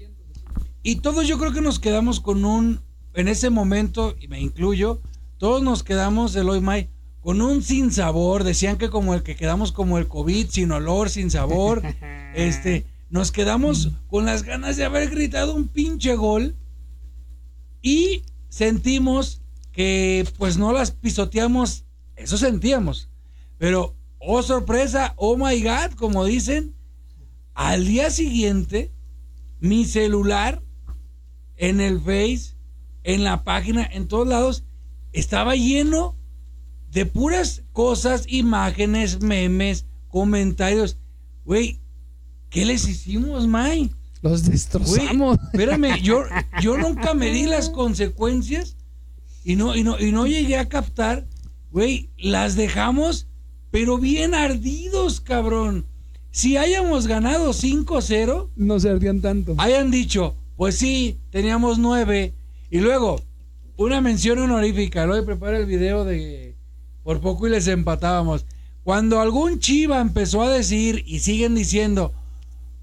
[0.83, 2.81] y todos yo creo que nos quedamos con un,
[3.15, 5.01] en ese momento, y me incluyo,
[5.37, 6.89] todos nos quedamos, Eloy May,
[7.21, 8.43] con un sin sabor.
[8.45, 11.83] Decían que como el que quedamos como el COVID, sin olor, sin sabor.
[12.35, 16.57] este, nos quedamos con las ganas de haber gritado un pinche gol
[17.83, 19.43] y sentimos
[19.73, 21.85] que pues no las pisoteamos,
[22.17, 23.09] eso sentíamos.
[23.59, 26.75] Pero, oh sorpresa, oh my god, como dicen,
[27.55, 28.93] al día siguiente,
[29.61, 30.63] mi celular
[31.57, 32.55] en el Face,
[33.05, 34.65] en la página, en todos lados,
[35.13, 36.17] estaba lleno
[36.91, 40.99] de puras cosas, imágenes, memes, comentarios.
[41.45, 41.81] Güey,
[42.51, 43.91] ¿qué les hicimos, May?
[44.23, 45.39] Los destrozamos.
[45.53, 46.23] espérame, yo,
[46.61, 48.77] yo nunca medí las consecuencias
[49.45, 51.27] y no, y no, y no llegué a captar,
[51.71, 53.28] güey, las dejamos,
[53.71, 55.87] pero bien ardidos, cabrón.
[56.31, 59.55] Si hayamos ganado 5-0, No se ardían tanto.
[59.59, 62.35] hayan dicho, pues sí, teníamos 9.
[62.71, 63.21] Y luego,
[63.77, 66.55] una mención honorífica, luego prepara el video de
[67.03, 68.45] por poco y les empatábamos.
[68.85, 72.13] Cuando algún chiva empezó a decir y siguen diciendo,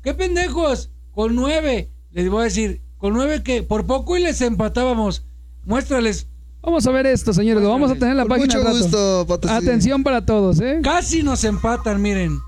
[0.03, 0.89] ¿qué pendejos?
[1.11, 5.25] Con 9, les voy a decir, con 9 que por poco y les empatábamos.
[5.63, 6.27] Muéstrales,
[6.65, 7.61] Vamos a ver esto, señores.
[7.63, 8.57] Lo vamos a tener en la Con página.
[8.57, 9.53] mucho gusto, Potosí.
[9.53, 10.79] Atención para todos, ¿eh?
[10.83, 12.39] casi nos empatan, miren.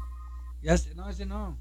[0.63, 1.55] Ya no, ese no.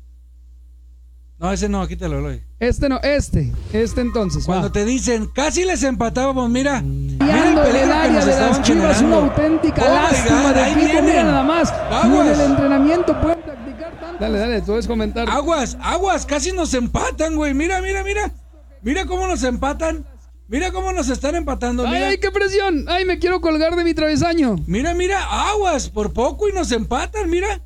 [1.39, 2.43] No, ese no, quítalo, Eloy.
[2.59, 3.53] Este no, este.
[3.75, 4.47] Este entonces.
[4.47, 4.73] Cuando va.
[4.73, 6.81] te dicen, casi les empatábamos, mira.
[6.81, 9.17] Mira el Guiando el peligro que área nos de las chivas, una generando.
[9.19, 11.03] auténtica Oh lástima God, de ahí equipo.
[11.03, 11.71] Mira nada más.
[11.73, 12.39] Ni en Aguas.
[12.39, 14.19] el entrenamiento pueden practicar tanto.
[14.19, 15.29] Dale, dale, tú puedes comentar.
[15.29, 17.53] Aguas, aguas, casi nos empatan, güey.
[17.53, 18.33] Mira, mira, mira.
[18.81, 20.07] Mira cómo nos empatan.
[20.49, 21.85] Mira cómo nos están empatando.
[21.85, 22.85] ¡Ay, Mira, ay, qué presión!
[22.89, 24.57] ¡Ay, me quiero colgar de mi travesaño!
[24.67, 27.61] mira, mira, aguas, por poco y nos empatan, mira.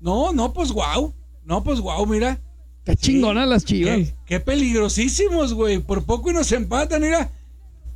[0.00, 1.12] No, no, pues guau.
[1.44, 2.40] No, pues guau, mira.
[2.84, 3.96] ¡Qué chingonas las chivas!
[3.96, 5.78] Qué, qué peligrosísimos, güey.
[5.80, 7.30] Por poco y nos empatan, mira.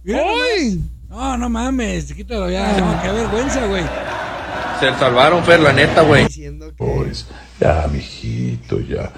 [0.02, 0.74] Mira ¡Ay!
[0.74, 0.88] nomás.
[1.08, 2.76] No, no mames, quítalo ya.
[2.80, 3.84] No, qué vergüenza, güey.
[4.82, 6.24] Se salvaron, Fer, la neta, güey.
[6.26, 7.26] Diciendo que Pues,
[7.60, 9.12] ya, mijito, ya.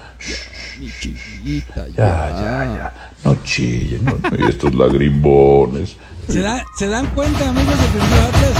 [0.79, 3.11] Mi chiquita, Ya, ya, ya.
[3.23, 5.97] No chillen, no, no, y estos lagrimbones.
[6.29, 8.53] ¿Se, da- ¿Se dan cuenta, amigos de Atlas?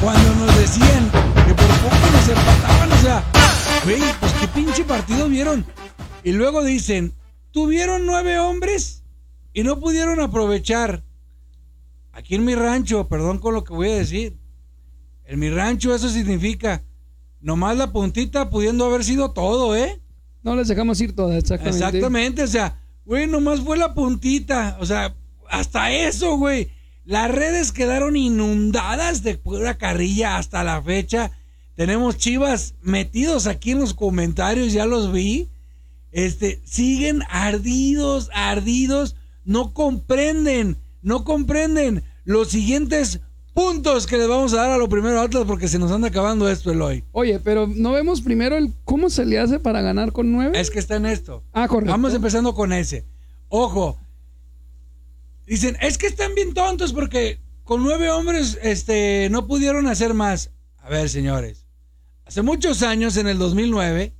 [0.00, 3.24] Cuando nos decían que por poco nos empataban, o sea,
[3.84, 5.66] güey, pues qué pinche partido vieron.
[6.22, 7.12] Y luego dicen,
[7.50, 9.02] tuvieron nueve hombres
[9.52, 11.02] y no pudieron aprovechar.
[12.12, 14.36] Aquí en mi rancho, perdón con lo que voy a decir,
[15.28, 16.82] en mi rancho eso significa
[17.40, 20.00] nomás la puntita pudiendo haber sido todo, ¿eh?
[20.42, 21.84] No les dejamos ir todas, exactamente.
[21.86, 25.14] Exactamente, o sea, güey, nomás fue la puntita, o sea,
[25.48, 26.70] hasta eso, güey.
[27.04, 31.30] Las redes quedaron inundadas de pura carrilla hasta la fecha.
[31.76, 35.48] Tenemos chivas metidos aquí en los comentarios, ya los vi.
[36.10, 39.14] Este, siguen ardidos, ardidos,
[39.44, 43.20] no comprenden, no comprenden los siguientes
[43.56, 46.46] puntos que les vamos a dar a lo primero Atlas porque se nos anda acabando
[46.46, 47.02] esto, Eloy.
[47.12, 50.60] Oye, pero no vemos primero el cómo se le hace para ganar con nueve.
[50.60, 51.42] Es que está en esto.
[51.54, 51.90] Ah, correcto.
[51.90, 53.06] Vamos empezando con ese.
[53.48, 53.98] Ojo.
[55.46, 60.50] Dicen, es que están bien tontos porque con nueve hombres este, no pudieron hacer más.
[60.76, 61.64] A ver, señores.
[62.26, 64.12] Hace muchos años, en el 2009,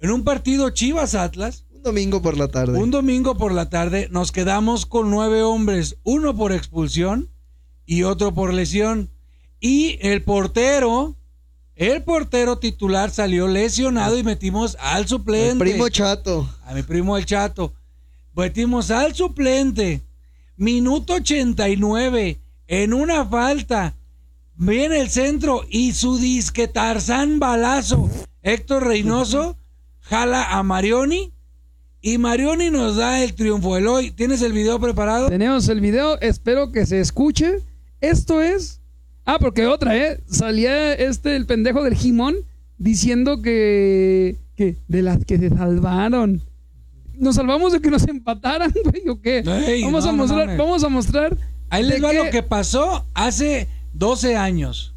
[0.00, 2.78] en un partido Chivas Atlas, un domingo por la tarde.
[2.78, 7.30] un domingo por la tarde, nos quedamos con nueve hombres, uno por expulsión
[7.88, 9.08] y otro por lesión.
[9.60, 11.16] Y el portero,
[11.74, 15.64] el portero titular salió lesionado y metimos al suplente.
[15.64, 16.48] El primo chato.
[16.66, 17.72] A mi primo el chato.
[18.36, 20.02] Metimos al suplente.
[20.56, 22.38] Minuto 89.
[22.66, 23.96] En una falta.
[24.54, 28.10] Viene el centro y su disque Tarzán balazo.
[28.42, 29.56] Héctor Reynoso
[30.00, 31.32] jala a Marioni.
[32.02, 33.78] Y Marioni nos da el triunfo.
[33.78, 35.30] Eloy, ¿tienes el video preparado?
[35.30, 37.62] Tenemos el video, espero que se escuche.
[38.00, 38.80] Esto es.
[39.24, 40.20] Ah, porque otra, ¿eh?
[40.26, 42.36] Salía este, el pendejo del Jimón,
[42.78, 44.36] diciendo que.
[44.56, 46.42] que de las que se salvaron.
[47.14, 49.38] ¿Nos salvamos de que nos empataran, güey, o qué?
[49.66, 50.58] Ey, vamos, no, a no mostrar, mames.
[50.58, 51.36] vamos a mostrar.
[51.70, 54.94] Ahí les va lo que pasó hace 12 años.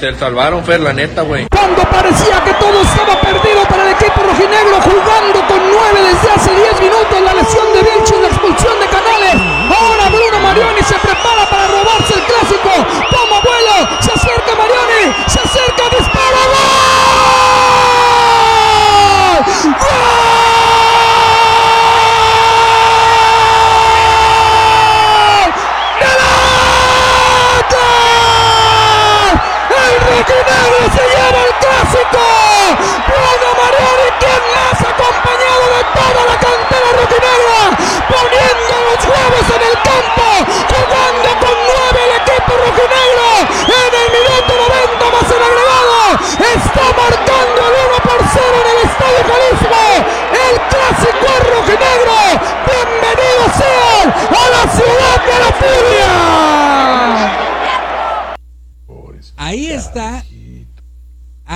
[0.00, 1.46] Se salvaron, Fer, la neta, güey.
[1.50, 6.50] Cuando parecía que todo estaba perdido para el equipo rojinegro, jugando con nueve desde hace
[6.50, 9.53] 10 minutos, la lesión de Vilches, la expulsión de Canales.
[9.70, 12.70] Ahora Bruno Marioni se prepara para robarse el clásico.
[13.10, 16.42] Toma vuelo, se acerca Marioni, se acerca, dispara.
[19.64, 19.93] ¡Gol!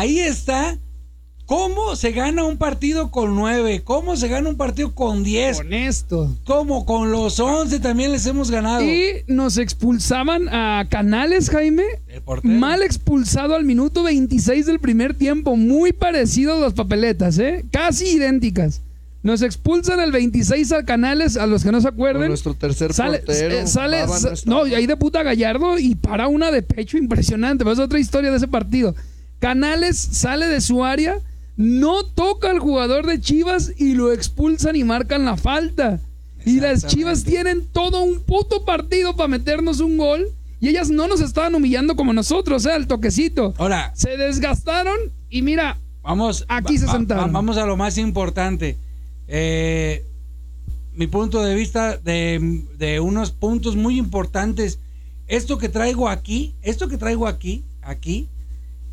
[0.07, 0.79] Está
[1.47, 6.37] cómo se gana un partido con nueve, cómo se gana un partido con diez, Honesto.
[6.45, 8.85] cómo con los once también les hemos ganado.
[8.85, 11.85] Y nos expulsaban a Canales, Jaime.
[12.43, 15.57] Mal expulsado al minuto 26 del primer tiempo.
[15.57, 17.65] Muy parecido a las papeletas, ¿eh?
[17.71, 18.83] Casi idénticas.
[19.23, 22.29] Nos expulsan al 26 a Canales, a los que no se Con acuerden.
[22.29, 23.55] nuestro tercer Sale, portero.
[23.57, 24.05] eh, sale,
[24.45, 27.65] no, y ahí de puta Gallardo y para una de pecho impresionante.
[27.65, 28.95] Pero es otra historia de ese partido.
[29.39, 31.19] Canales sale de su área,
[31.57, 36.01] no toca al jugador de Chivas y lo expulsan y marcan la falta.
[36.45, 40.27] Y las Chivas tienen todo un puto partido para meternos un gol
[40.61, 42.75] y ellas no nos estaban humillando como nosotros, ¿eh?
[42.75, 43.55] El toquecito.
[43.59, 44.99] Ahora, Se desgastaron
[45.31, 47.33] y mira, vamos, Aquí se sentaron.
[47.33, 48.77] vamos a lo más importante.
[49.29, 50.05] Eh,
[50.95, 54.79] mi punto de vista de, de unos puntos muy importantes.
[55.29, 58.27] Esto que traigo aquí, esto que traigo aquí, aquí,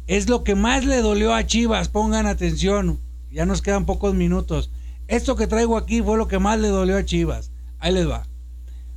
[0.07, 1.89] es lo que más le dolió a Chivas.
[1.89, 2.99] Pongan atención,
[3.31, 4.71] ya nos quedan pocos minutos.
[5.07, 7.51] Esto que traigo aquí fue lo que más le dolió a Chivas.
[7.79, 8.27] Ahí les va.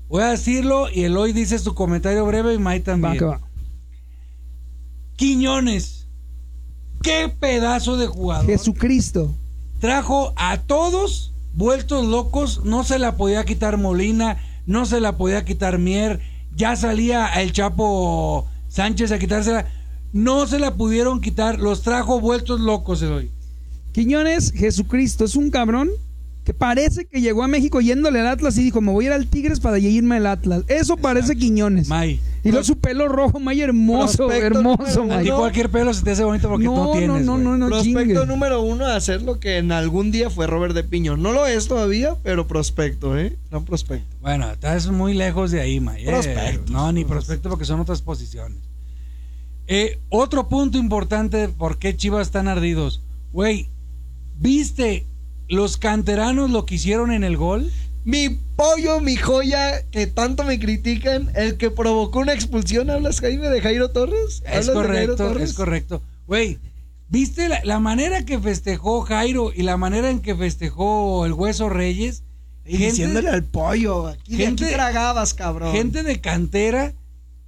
[0.08, 3.14] Voy a decirlo y Eloy dice su comentario breve y May también.
[3.14, 3.40] va que va.
[5.16, 6.06] Quiñones.
[7.02, 8.46] Qué pedazo de jugador.
[8.46, 9.34] Jesucristo.
[9.80, 12.64] Trajo a todos vueltos locos.
[12.64, 14.38] No se la podía quitar Molina.
[14.66, 16.20] No se la podía quitar Mier.
[16.54, 19.66] Ya salía el Chapo Sánchez a quitársela.
[20.12, 21.58] No se la pudieron quitar.
[21.60, 23.30] Los trajo vueltos locos hoy.
[23.92, 25.90] Quiñones, Jesucristo, es un cabrón
[26.44, 29.12] que parece que llegó a México yéndole al Atlas y dijo, me voy a ir
[29.12, 30.62] al Tigres para irme al Atlas.
[30.68, 31.88] Eso parece Quiñones.
[31.88, 32.20] May.
[32.42, 35.28] Y luego su pelo rojo, May, hermoso, Prospecto hermoso, A May.
[35.28, 37.26] cualquier pelo se te hace bonito porque No, no, no, tienes.
[37.26, 37.44] no, güey.
[37.44, 38.26] no, no, prospecto chingue.
[38.26, 41.18] número uno de hacer lo que en algún día fue Robert de Piño.
[41.18, 43.36] No lo es todavía, pero prospecto, ¿eh?
[43.50, 44.06] No prospecto.
[44.22, 46.04] Bueno, estás muy lejos de ahí, May.
[46.04, 46.06] eh.
[46.06, 46.70] Prospectos.
[46.70, 48.56] No, ni prospecto porque son otras posiciones.
[49.68, 53.02] Eh, otro punto importante de por qué Chivas están ardidos.
[53.32, 53.68] Güey,
[54.38, 55.04] ¿viste
[55.48, 57.70] los canteranos lo que hicieron en el gol?
[58.04, 63.48] Mi pollo, mi joya, que tanto me critican, el que provocó una expulsión, ¿hablas, Jaime,
[63.50, 64.42] de Jairo Torres?
[64.46, 65.50] Es ¿Hablas de Jairo correcto, Torres?
[65.50, 66.02] es correcto.
[66.26, 66.58] Güey,
[67.10, 71.68] ¿viste la, la manera que festejó Jairo y la manera en que festejó el Hueso
[71.68, 72.22] Reyes?
[72.64, 75.72] Y diciéndole al pollo, aquí, de gente- aquí tragabas, cabrón.
[75.72, 76.92] gente de cantera,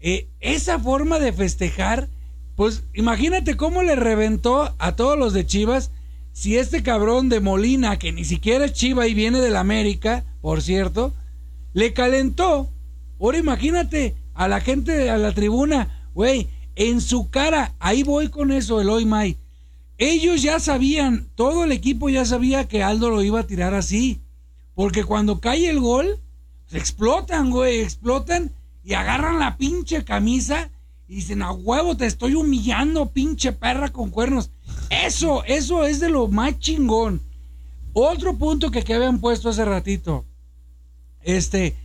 [0.01, 2.09] eh, esa forma de festejar,
[2.57, 5.91] pues imagínate cómo le reventó a todos los de Chivas
[6.33, 10.63] si este cabrón de Molina, que ni siquiera es Chiva y viene del América, por
[10.63, 11.13] cierto,
[11.73, 12.69] le calentó.
[13.21, 18.53] Ahora imagínate a la gente, a la tribuna, güey, en su cara, ahí voy con
[18.53, 19.37] eso, Eloy May.
[19.99, 24.23] Ellos ya sabían, todo el equipo ya sabía que Aldo lo iba a tirar así.
[24.75, 26.19] Porque cuando cae el gol,
[26.73, 28.53] explotan, güey, explotan
[28.91, 30.69] y agarran la pinche camisa
[31.07, 34.51] y dicen, a huevo, te estoy humillando, pinche perra con cuernos.
[34.91, 37.23] Eso, eso es de lo más chingón.
[37.93, 40.25] Otro punto que, que habían puesto hace ratito.
[41.23, 41.77] Este,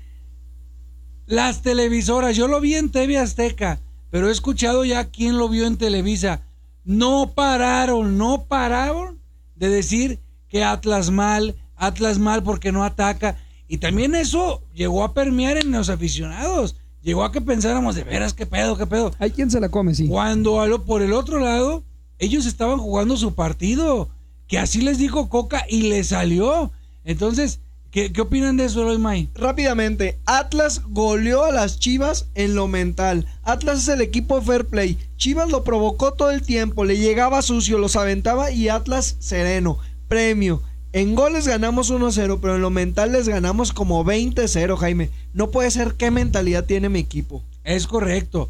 [1.28, 3.80] las televisoras, yo lo vi en TV Azteca,
[4.10, 6.42] pero he escuchado ya quién lo vio en Televisa.
[6.86, 9.22] No pararon, no pararon
[9.54, 13.38] de decir que Atlas mal, Atlas mal porque no ataca.
[13.68, 16.78] Y también eso llegó a permear en los aficionados.
[17.06, 19.12] Llegó a que pensáramos de veras, qué pedo, qué pedo.
[19.20, 20.08] Hay quien se la come, sí.
[20.08, 21.84] Cuando a lo- por el otro lado,
[22.18, 24.10] ellos estaban jugando su partido,
[24.48, 26.72] que así les dijo Coca y le salió.
[27.04, 27.60] Entonces,
[27.92, 29.30] ¿qué, qué opinan de eso, Eloy May?
[29.36, 33.28] Rápidamente, Atlas goleó a las Chivas en lo mental.
[33.44, 34.98] Atlas es el equipo fair play.
[35.18, 39.78] Chivas lo provocó todo el tiempo, le llegaba sucio, los aventaba y Atlas sereno.
[40.08, 40.64] Premio.
[40.96, 45.10] En goles ganamos 1-0, pero en lo mental les ganamos como 20-0, Jaime.
[45.34, 47.44] No puede ser qué mentalidad tiene mi equipo.
[47.66, 48.50] Es correcto.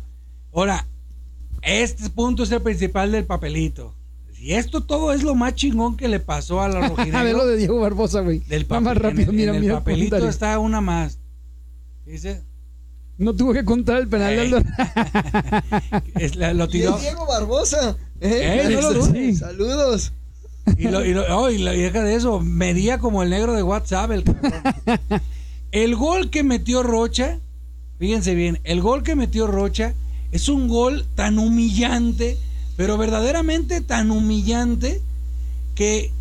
[0.54, 0.86] Ahora,
[1.64, 3.96] este punto es el principal del papelito.
[4.36, 6.96] Si esto todo es lo más chingón que le pasó a la A ver lo
[6.98, 8.39] rojinegro, de Diego Barbosa, güey.
[8.41, 9.74] del Va más papel- rápido, en, mira, en el mira.
[9.80, 11.18] papelito está una más.
[12.06, 12.43] Dice,
[13.18, 14.64] No tuvo que contar el penal
[16.20, 16.96] es la- lo Y tiró.
[16.96, 17.98] es Diego Barbosa.
[18.22, 18.62] ¿eh?
[18.70, 19.10] Ya no lo sí.
[19.12, 19.39] dudes.
[19.39, 20.14] Saludos.
[20.78, 24.11] Y, lo, y, lo- oh, deja de eso, medía como el negro de WhatsApp.
[24.11, 24.24] El,
[25.72, 27.39] el gol que metió Rocha,
[27.99, 29.93] fíjense bien, el gol que metió Rocha
[30.32, 32.38] es un gol tan humillante,
[32.78, 35.01] pero verdaderamente tan humillante,
[35.76, 36.11] que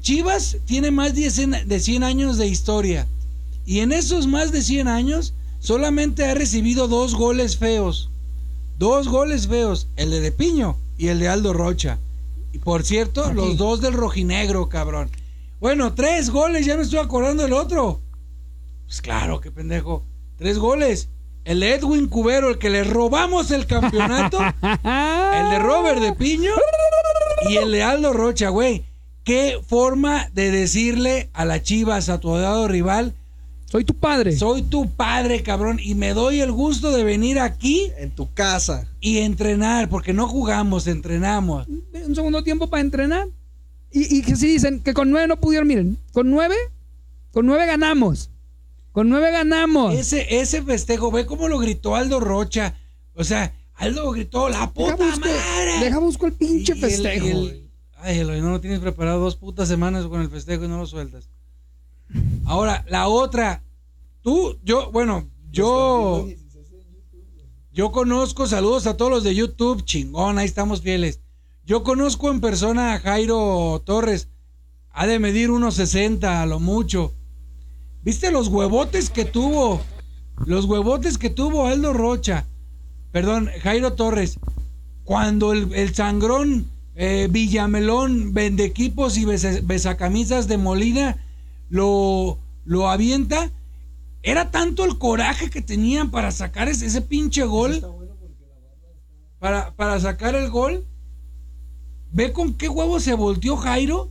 [0.00, 3.06] Chivas tiene más de 100, de 100 años de historia.
[3.66, 8.08] Y en esos más de 100 años solamente ha recibido dos goles feos.
[8.78, 11.98] Dos goles feos, el de De Piño y el de Aldo Rocha.
[12.56, 13.34] Y por cierto, Aquí.
[13.34, 15.10] los dos del rojinegro, cabrón.
[15.60, 18.00] Bueno, tres goles, ya me estoy acordando del otro.
[18.86, 20.06] Pues claro, qué pendejo.
[20.38, 21.10] Tres goles.
[21.44, 24.38] El de Edwin Cubero, el que le robamos el campeonato.
[24.62, 26.52] el de Robert de Piño.
[27.46, 28.86] Y el Lealdo Rocha, güey.
[29.22, 33.12] Qué forma de decirle a las chivas, a tu odiado rival,
[33.76, 34.34] Soy tu padre.
[34.38, 38.88] soy tu padre, cabrón, y me doy el gusto de venir aquí En tu casa.
[39.00, 41.66] y entrenar, porque no jugamos, entrenamos.
[41.68, 43.28] un segundo tiempo para entrenar.
[43.92, 46.54] Y, y que sí dicen que con nueve no pudieron, miren, con nueve,
[47.32, 48.30] con nueve ganamos.
[48.92, 49.94] Con nueve ganamos.
[49.94, 52.76] Ese, ese festejo, ve cómo lo gritó Aldo Rocha.
[53.14, 55.80] O sea, Aldo gritó, la Deja puta busco, madre.
[55.82, 57.26] deja busco el pinche Y el- festejo.
[57.26, 57.70] y el- güey.
[57.98, 60.86] ay, Eloy, no lo tienes preparado dos putas semanas con el festejo y no lo
[60.86, 61.28] sueltas.
[62.46, 63.62] Ahora, la otra.
[64.26, 66.26] Tú, yo, bueno, yo.
[67.72, 71.20] Yo conozco, saludos a todos los de YouTube, chingón, ahí estamos fieles.
[71.64, 74.26] Yo conozco en persona a Jairo Torres.
[74.90, 77.14] Ha de medir unos 60 a lo mucho.
[78.02, 79.80] ¿Viste los huevotes que tuvo?
[80.44, 82.46] Los huevotes que tuvo Aldo Rocha.
[83.12, 84.40] Perdón, Jairo Torres.
[85.04, 86.66] Cuando el, el sangrón
[86.96, 91.16] eh, Villamelón, vende equipos y besa- besacamisas de Molina,
[91.68, 93.52] lo, lo avienta.
[94.26, 97.80] Era tanto el coraje que tenían para sacar ese, ese pinche gol.
[99.38, 100.84] Para, para sacar el gol.
[102.10, 104.10] Ve con qué huevo se volteó Jairo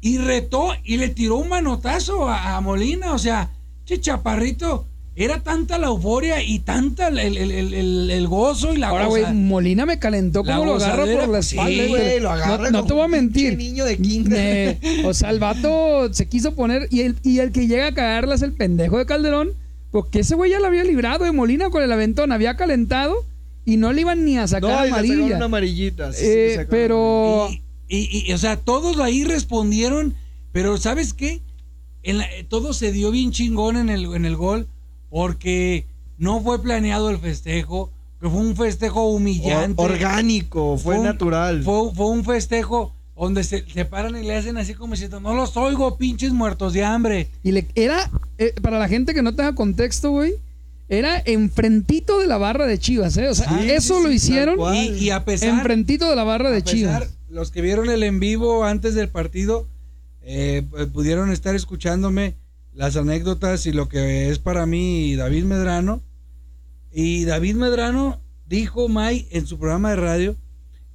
[0.00, 3.12] y retó y le tiró un manotazo a, a Molina.
[3.12, 3.52] O sea,
[3.84, 8.78] che chaparrito, era tanta la euforia y tanta el, el- el- el- el gozo y
[8.78, 11.86] la Ahora, güey, Molina me calentó La como lo agarra por la sí, espalda.
[11.86, 13.56] güey, lo no, agarra no como te voy a mentir.
[13.56, 13.96] niño de.
[13.98, 17.94] Me- o sea, el vato se quiso poner y el, y el que llega a
[17.94, 19.50] cagarla es el pendejo de Calderón,
[19.92, 23.14] porque ese güey ya lo había librado de Molina con el aventón, había calentado
[23.64, 25.36] y no le iban ni a sacar No, y le sacaron amarilla.
[25.36, 26.12] una amarillita.
[26.12, 27.48] sí, Eh, pero
[27.88, 30.14] Y, y- y, o sea, todos ahí respondieron,
[30.50, 31.40] pero ¿sabes qué?
[32.02, 34.66] En la- todo se dio bien chingón en el, en el gol,
[35.14, 35.86] porque
[36.18, 39.80] no fue planeado el festejo, que fue un festejo humillante.
[39.80, 41.62] Or- orgánico, fue, natural.
[41.62, 45.32] Fue, fue un festejo donde se, se paran y le hacen así como diciendo, no
[45.34, 47.28] los oigo, pinches muertos de hambre.
[47.44, 50.34] y le era eh, para la gente que no tenga contexto, güey,
[50.88, 53.28] era enfrentito de la barra de Chivas, ¿eh?
[53.28, 54.58] O sea, Sí, eso sí, lo sí, hicieron.
[54.74, 55.50] Y, y a pesar...
[55.50, 57.08] enfrentito de la barra de A pesar, Chivas.
[57.30, 59.68] los que vieron el en vivo antes del partido
[60.22, 62.34] eh, pues, pudieron estar escuchándome
[62.74, 66.02] las anécdotas y lo que es para mí David Medrano.
[66.92, 70.36] Y David Medrano dijo, May, en su programa de radio,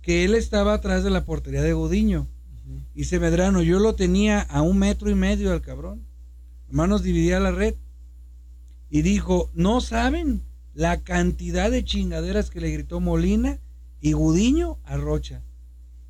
[0.01, 2.27] que él estaba atrás de la portería de Godiño.
[2.93, 6.05] Dice Medrano, yo lo tenía a un metro y medio al cabrón.
[6.67, 7.75] Hermanos nos dividía la red.
[8.89, 13.59] Y dijo, no saben la cantidad de chingaderas que le gritó Molina
[14.01, 15.41] y Gudiño a Rocha.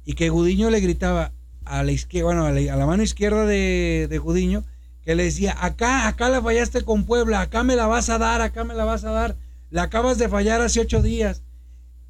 [0.06, 1.34] Y que Gudiño le gritaba
[1.66, 4.64] a la izquierda, bueno, a la, a la mano izquierda de, de Gudiño,
[5.10, 8.43] que le decía, acá, acá la fallaste con Puebla, acá me la vas a dar,
[8.43, 9.38] acá me la vas a dar,
[9.72, 11.41] la acabas de fallar hace ocho días.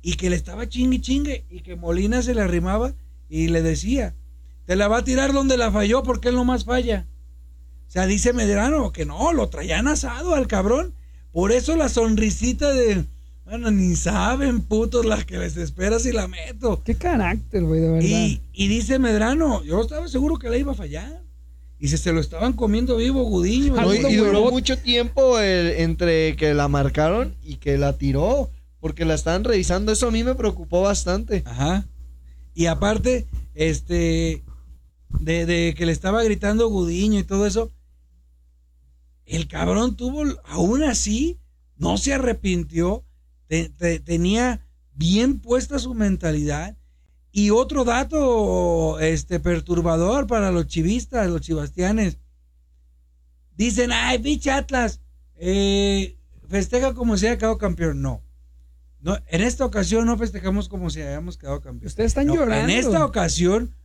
[0.01, 2.93] Y que le estaba chingue y chingue, y que Molina se le arrimaba
[3.29, 4.15] y le decía,
[4.65, 7.07] te la va a tirar donde la falló porque él nomás falla.
[7.87, 10.93] O sea, dice Medrano que no, lo traían asado al cabrón.
[11.31, 13.05] Por eso la sonrisita de,
[13.45, 16.83] bueno, ni saben putos las que les espera si la meto.
[16.83, 18.05] Qué carácter, güey, de verdad.
[18.09, 21.28] Y, y dice Medrano, yo estaba seguro que la iba a fallar.
[21.79, 23.73] Y se, se lo estaban comiendo vivo Gudiño.
[23.75, 28.49] No, y, duró mucho tiempo el- entre que la marcaron y que la tiró.
[28.81, 29.91] Porque la estaban revisando.
[29.91, 31.43] Eso a mí me preocupó bastante.
[31.45, 31.85] Ajá.
[32.53, 34.43] Y aparte, este,
[35.19, 37.71] de, de que le estaba gritando Gudiño y todo eso,
[39.25, 41.39] el cabrón tuvo, aún así,
[41.77, 43.05] no se arrepintió,
[43.47, 46.75] te- te- tenía bien puesta su mentalidad.
[47.31, 52.17] Y otro dato este, perturbador para los chivistas, los chivastianes.
[53.55, 55.01] Dicen, ay, pinche Atlas,
[55.35, 56.17] eh,
[56.47, 58.01] festeja como si haya quedado campeón.
[58.01, 58.23] No.
[59.01, 59.17] no.
[59.27, 61.87] En esta ocasión no festejamos como si hayamos quedado campeón.
[61.87, 62.71] Ustedes están No, llorando.
[62.71, 63.75] En esta ocasión,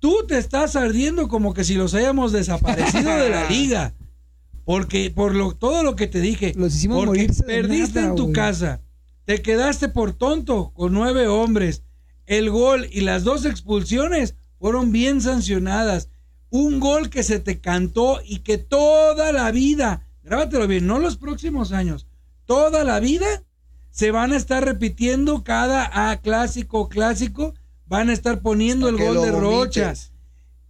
[0.00, 3.94] tú te estás ardiendo como que si los hayamos desaparecido de la liga.
[4.64, 8.32] Porque por lo, todo lo que te dije, Los hicimos porque perdiste nada, en tu
[8.32, 8.80] casa,
[9.24, 11.82] te quedaste por tonto con nueve hombres.
[12.26, 16.08] El gol y las dos expulsiones fueron bien sancionadas.
[16.50, 21.16] Un gol que se te cantó y que toda la vida, grábatelo bien, no los
[21.16, 22.06] próximos años,
[22.44, 23.42] toda la vida
[23.90, 27.54] se van a estar repitiendo cada ah, clásico, clásico,
[27.86, 29.86] van a estar poniendo el gol de Rocha.
[29.86, 30.12] vomites.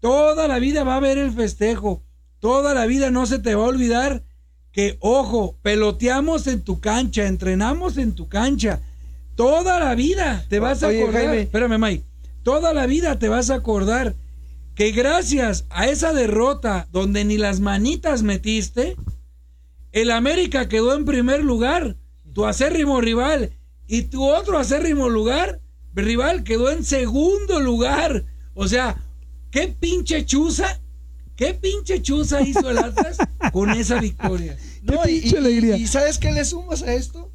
[0.00, 2.02] Toda la vida va a haber el festejo.
[2.40, 4.24] Toda la vida no se te va a olvidar
[4.72, 8.80] que, ojo, peloteamos en tu cancha, entrenamos en tu cancha.
[9.36, 11.22] Toda la vida te vas a Oye, acordar.
[11.26, 11.42] Jaime.
[11.42, 12.04] Espérame, Mike.
[12.42, 14.14] Toda la vida te vas a acordar
[14.74, 18.96] que gracias a esa derrota donde ni las manitas metiste,
[19.92, 21.96] el América quedó en primer lugar,
[22.32, 23.52] tu acérrimo rival,
[23.86, 25.60] y tu otro acérrimo lugar,
[25.94, 28.24] rival quedó en segundo lugar.
[28.54, 28.96] O sea,
[29.50, 30.80] qué pinche chuza,
[31.36, 33.18] qué pinche chuza hizo el Atlas
[33.52, 34.56] con esa victoria.
[34.82, 35.76] No, Qué y, y- alegría.
[35.76, 37.30] y ¿sabes qué le sumas a esto?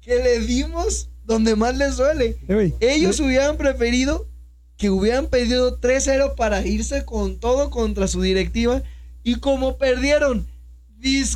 [0.00, 2.36] Que le dimos donde más les duele.
[2.80, 4.26] Ellos hubieran preferido
[4.78, 8.82] que hubieran pedido 3-0 para irse con todo contra su directiva.
[9.22, 10.46] Y como perdieron,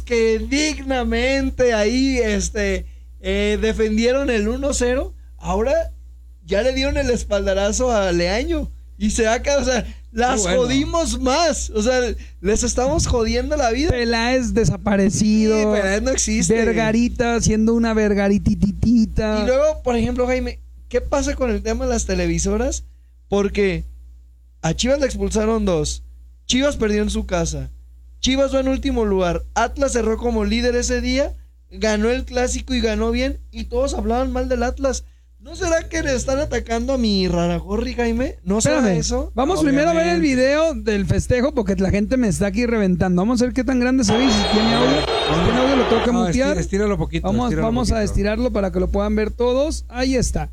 [0.00, 2.86] que dignamente ahí este,
[3.20, 5.92] eh, defendieron el 1-0, ahora
[6.46, 8.72] ya le dieron el espaldarazo a Leaño.
[8.96, 10.62] Y se o sea, las bueno.
[10.62, 11.70] jodimos más.
[11.70, 12.00] O sea,
[12.40, 13.90] les estamos jodiendo la vida.
[13.90, 15.58] Peláez desaparecido.
[15.58, 16.54] Sí, Peláez no existe.
[16.54, 19.40] Vergarita siendo una vergarititita.
[19.42, 22.84] Y luego, por ejemplo, Jaime, ¿qué pasa con el tema de las televisoras?
[23.28, 23.84] Porque
[24.60, 26.02] a Chivas le expulsaron dos.
[26.46, 27.70] Chivas perdió en su casa.
[28.20, 29.42] Chivas va en último lugar.
[29.54, 31.34] Atlas cerró como líder ese día.
[31.70, 33.40] Ganó el clásico y ganó bien.
[33.50, 35.04] Y todos hablaban mal del Atlas.
[35.42, 38.36] ¿No será que le están atacando a mi raragorri, Jaime?
[38.44, 39.32] ¿No será Espérame, eso?
[39.34, 43.22] Vamos primero a ver el video del festejo porque la gente me está aquí reventando.
[43.22, 45.00] Vamos a ver qué tan grande se ve y si tiene audio.
[45.00, 46.58] Si tiene audio lo tengo que No, mutear.
[46.58, 47.26] estíralo poquito.
[47.26, 49.84] Vamos, estíralo vamos a estirarlo para que lo puedan ver todos.
[49.88, 50.48] Ahí está.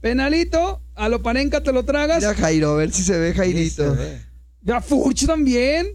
[0.00, 2.16] Penalito, a lo parenca te lo tragas.
[2.18, 3.94] Mira a Jairo, a ver si se ve Sí, Jairito.
[3.94, 4.18] se ve.
[4.62, 5.86] Ya Furch también.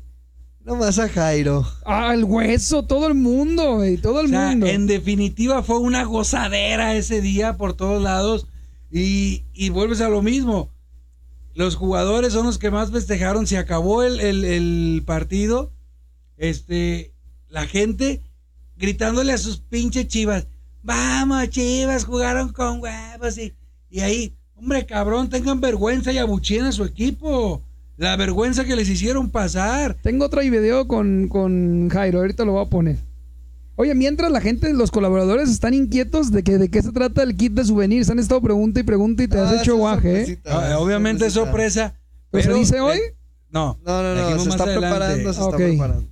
[0.68, 1.66] Nomás a Jairo.
[1.86, 4.68] Ah, el hueso, todo el mundo, güey, todo el O sea, mundo.
[4.68, 8.48] en definitiva fue una gozadera ese día por todos lados
[8.92, 10.70] y, y vuelves a lo mismo.
[11.54, 13.48] Los jugadores son los que más festejaron.
[13.48, 15.72] Se acabó el, el- el partido.
[16.36, 17.14] Este,
[17.48, 18.22] la gente
[18.76, 20.48] gritándole a sus pinches chivas.
[20.84, 23.38] Vamos, chivas, jugaron con huevos.
[23.38, 23.54] Y,
[23.90, 27.64] y ahí, hombre, cabrón, tengan vergüenza y abucheen a su equipo.
[27.98, 29.98] La vergüenza que les hicieron pasar.
[30.04, 32.98] Tengo otro video con, con Jairo, ahorita lo voy a poner.
[33.76, 37.36] Oye, mientras la gente, los colaboradores están inquietos de que de qué se trata el
[37.36, 40.22] kit de souvenirs, han estado pregunta y pregunta y te has Ah, hecho esa guaje,
[40.32, 40.40] ¿eh?
[40.46, 41.96] Ah, Obviamente es sorpresa.
[42.32, 43.00] ¿Pero se dice eh, hoy?
[43.50, 43.80] No.
[43.86, 44.88] No, no, no, se más está adelante.
[44.90, 46.10] preparando, se está preparando.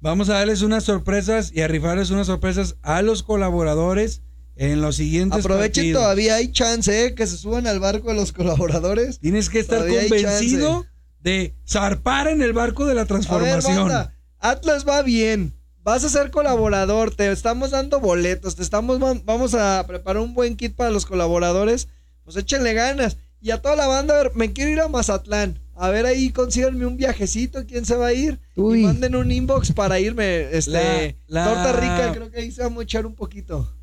[0.00, 4.22] Vamos a darles unas sorpresas y a rifarles unas sorpresas a los colaboradores
[4.56, 6.02] en los siguientes Aprovechen partidos.
[6.02, 7.14] todavía, hay chance, ¿eh?
[7.14, 9.18] Que se suban al barco de los colaboradores.
[9.18, 10.86] Tienes que estar Todavía convencido.
[11.22, 13.76] De zarpar en el barco de la A ver, transformación.
[13.88, 15.54] banda, Atlas va bien.
[15.84, 20.56] Vas a ser colaborador, te estamos dando boletos, te estamos vamos a preparar un buen
[20.56, 21.88] kit para los colaboradores.
[22.24, 23.16] Pues échenle ganas.
[23.40, 25.58] Y a toda la banda, a ver, me quiero ir a Mazatlán.
[25.74, 28.38] A ver ahí consíganme un viajecito, ¿quién se va a ir?
[28.54, 28.84] Tú y di.
[28.84, 30.56] manden un inbox para irme.
[30.56, 33.74] Este, La- la- torta rica, creo que ahí se va a mochar un poquito.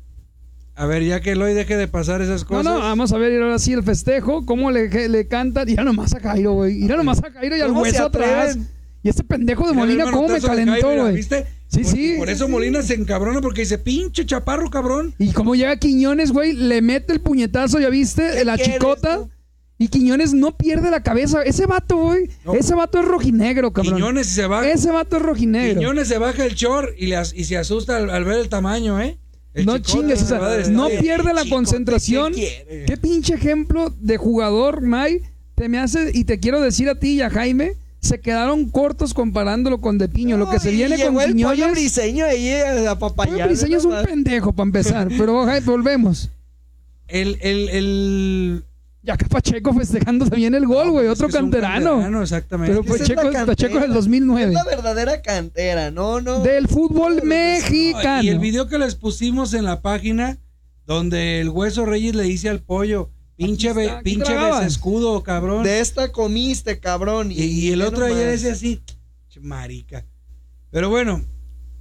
[0.76, 2.64] A ver, ya que Eloy deje de pasar esas No, cosas.
[2.64, 5.68] no, vamos a ver ahora sí el festejo, cómo le, le cantan.
[5.68, 6.82] Irá nomás a Jairo, güey.
[6.82, 8.56] Irá nomás a Jairo y al ¿Cómo se hueso atrás.
[9.02, 11.14] Y este pendejo de Mira, Molina, cómo me calentó, güey.
[11.14, 11.46] ¿Viste?
[11.68, 12.14] Sí, Por- sí.
[12.18, 15.14] Por eso Molina se encabrona porque dice, pinche chaparro, cabrón.
[15.18, 18.28] Y como llega Quiñones, güey, le mete el puñetazo, ¿ya viste?
[18.34, 19.18] ¿Qué La chicota.
[19.18, 19.30] tú?
[19.78, 21.42] Y Quiñones no pierde la cabeza.
[21.42, 22.28] Ese vato, güey.
[22.44, 22.54] No.
[22.54, 23.94] Ese vato es rojinegro, cabrón.
[23.96, 24.68] Quiñones se va.
[24.68, 25.78] Ese vato es rojinegro.
[25.80, 28.48] Quiñones se baja el short y, le as- y se asusta al, al ver el
[28.50, 29.18] tamaño, ¿eh?
[29.52, 32.32] El no chingues, o sea, no pierde la concentración.
[32.34, 35.22] ¿qué pinche ejemplo de jugador, May?
[35.56, 39.12] Te me hace, y te quiero decir a ti y a Jaime, se quedaron cortos
[39.12, 40.36] comparándolo con De Piño.
[40.38, 41.72] lo que se viene con el Quiñones.
[41.72, 43.48] briseño ahí a apapallar.
[43.48, 46.30] Briseño es un pendejo para empezar, pero Jaime, volvemos.
[47.08, 48.64] El, el, el...
[49.02, 52.22] Ya acá Pacheco festejando también el gol, güey, Es otro es un canterano.
[52.22, 52.74] exactamente.
[52.74, 53.46] Pero Esa es Pacheco.
[53.46, 54.52] Pacheco del Es 2009.
[54.52, 56.40] la verdadera cantera, no, no.
[56.40, 58.22] Del fútbol No, mexicano.
[58.22, 60.38] Y el video que les pusimos en la página,
[60.86, 64.34] donde el Hueso Reyes le dice al pollo, pinche, be- pinche
[64.66, 65.62] escudo, cabrón.
[65.62, 67.32] De esta comiste, cabrón.
[67.32, 68.82] y, y el otro ayer decía así,
[69.30, 70.04] "Che, marica.
[70.70, 71.24] Pero bueno,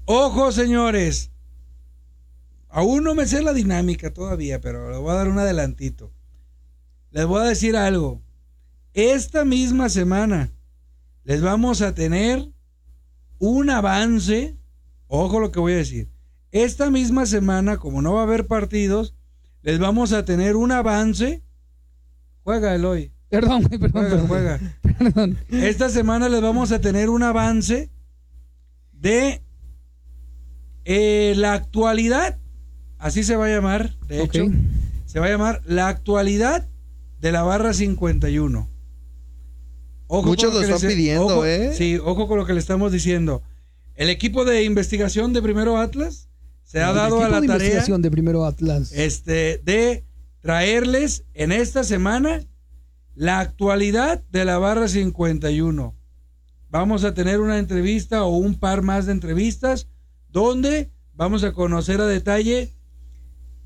[0.05, 1.31] ojo señores.
[2.69, 6.13] Aún no me sé la dinámica todavía, pero les voy a dar un adelantito.
[7.11, 8.21] Les voy a decir algo.
[8.93, 10.51] Esta misma semana
[11.23, 12.51] les vamos a tener
[13.39, 14.57] un avance.
[15.07, 16.09] Ojo lo que voy a decir.
[16.51, 19.15] Esta misma semana, como no va a haber partidos,
[19.61, 21.43] les vamos a tener un avance.
[22.43, 23.11] Juega Eloy.
[23.29, 24.27] Perdón, perdón, Juega, perdón.
[24.27, 24.59] juega.
[24.99, 25.37] Perdón.
[25.49, 27.91] Esta semana les vamos a tener un avance
[28.91, 29.43] de
[30.83, 32.39] eh, la actualidad.
[32.97, 34.45] Así se va a llamar, de hecho.
[35.05, 36.67] Se va a llamar la actualidad
[37.19, 38.69] de la barra 51.
[40.07, 41.73] Ojo Muchos lo que están les- pidiendo, ojo- ¿eh?
[41.75, 43.43] Sí, ojo con lo que le estamos diciendo.
[43.95, 46.29] El equipo de investigación de Primero Atlas
[46.63, 48.91] se ha El dado a la de tarea investigación de Primero Atlas.
[48.93, 50.05] este, de
[50.41, 52.41] traerles en esta semana
[53.13, 55.95] la actualidad de la barra 51.
[56.69, 59.87] Vamos a tener una entrevista o un par más de entrevistas
[60.29, 62.73] donde vamos a conocer a detalle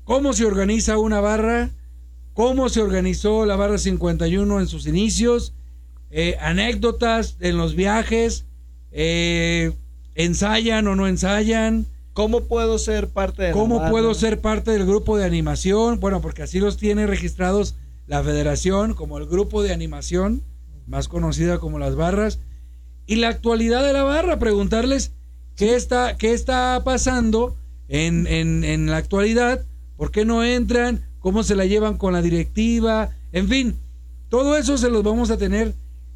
[0.02, 1.70] cómo se organiza una barra,
[2.34, 5.54] cómo se organizó la barra 51 en sus inicios,
[6.10, 8.44] eh, anécdotas en los viajes,
[8.92, 9.72] eh,
[10.14, 14.86] ensayan o no ensayan, ¿Cómo puedo ser parte de la cómo puedo ser parte del
[14.86, 17.74] grupo de animación, bueno, porque así los tiene registrados
[18.06, 20.40] la federación como el grupo de animación,
[20.86, 22.38] más conocida como las barras,
[23.06, 25.10] y la actualidad de la barra, preguntarles
[25.56, 27.56] qué está, qué está pasando
[27.88, 29.64] en, en, en la actualidad,
[29.96, 33.74] por qué no entran, cómo se la llevan con la directiva, en fin,
[34.28, 35.72] todo eso se los vamos a tener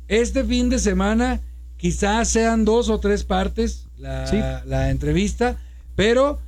[0.06, 1.40] este fin de semana,
[1.78, 4.36] quizás sean dos o tres partes la, Sí.
[4.66, 5.56] la entrevista,
[5.96, 6.38] pero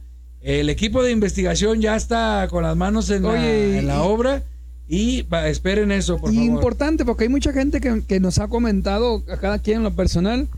[0.43, 4.43] el equipo de investigación ya está con las manos en, la, en obra
[4.87, 6.51] y va, esperen eso, por y favor.
[6.51, 9.95] importante, porque hay mucha gente que, que nos ha comentado a cada quien en lo
[9.97, 10.49] personal.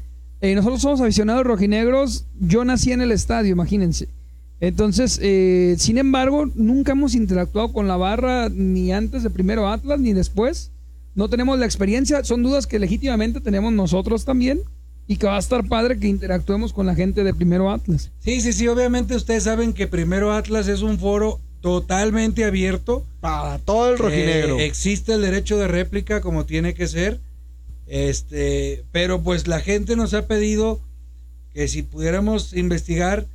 [0.40, 2.24] eh, nosotros somos aficionados rojinegros.
[2.40, 4.08] Yo nací en el estadio, imagínense.
[4.62, 9.98] Entonces, eh, sin embargo, nunca hemos interactuado con la barra ni antes de primero Atlas
[9.98, 10.70] ni después.
[11.16, 12.22] No tenemos la experiencia.
[12.22, 14.60] Son dudas que legítimamente tenemos nosotros también.
[15.08, 18.12] Y que va a estar padre que interactuemos con la gente de primero Atlas.
[18.20, 23.04] Sí, sí, sí, obviamente ustedes saben que Primero Atlas es un foro totalmente abierto.
[23.20, 24.60] Para todo el rojinegro.
[24.60, 27.18] Eh, existe el derecho de réplica como tiene que ser.
[27.88, 30.80] Este, pero pues la gente nos ha pedido
[31.52, 33.26] que si pudiéramos investigar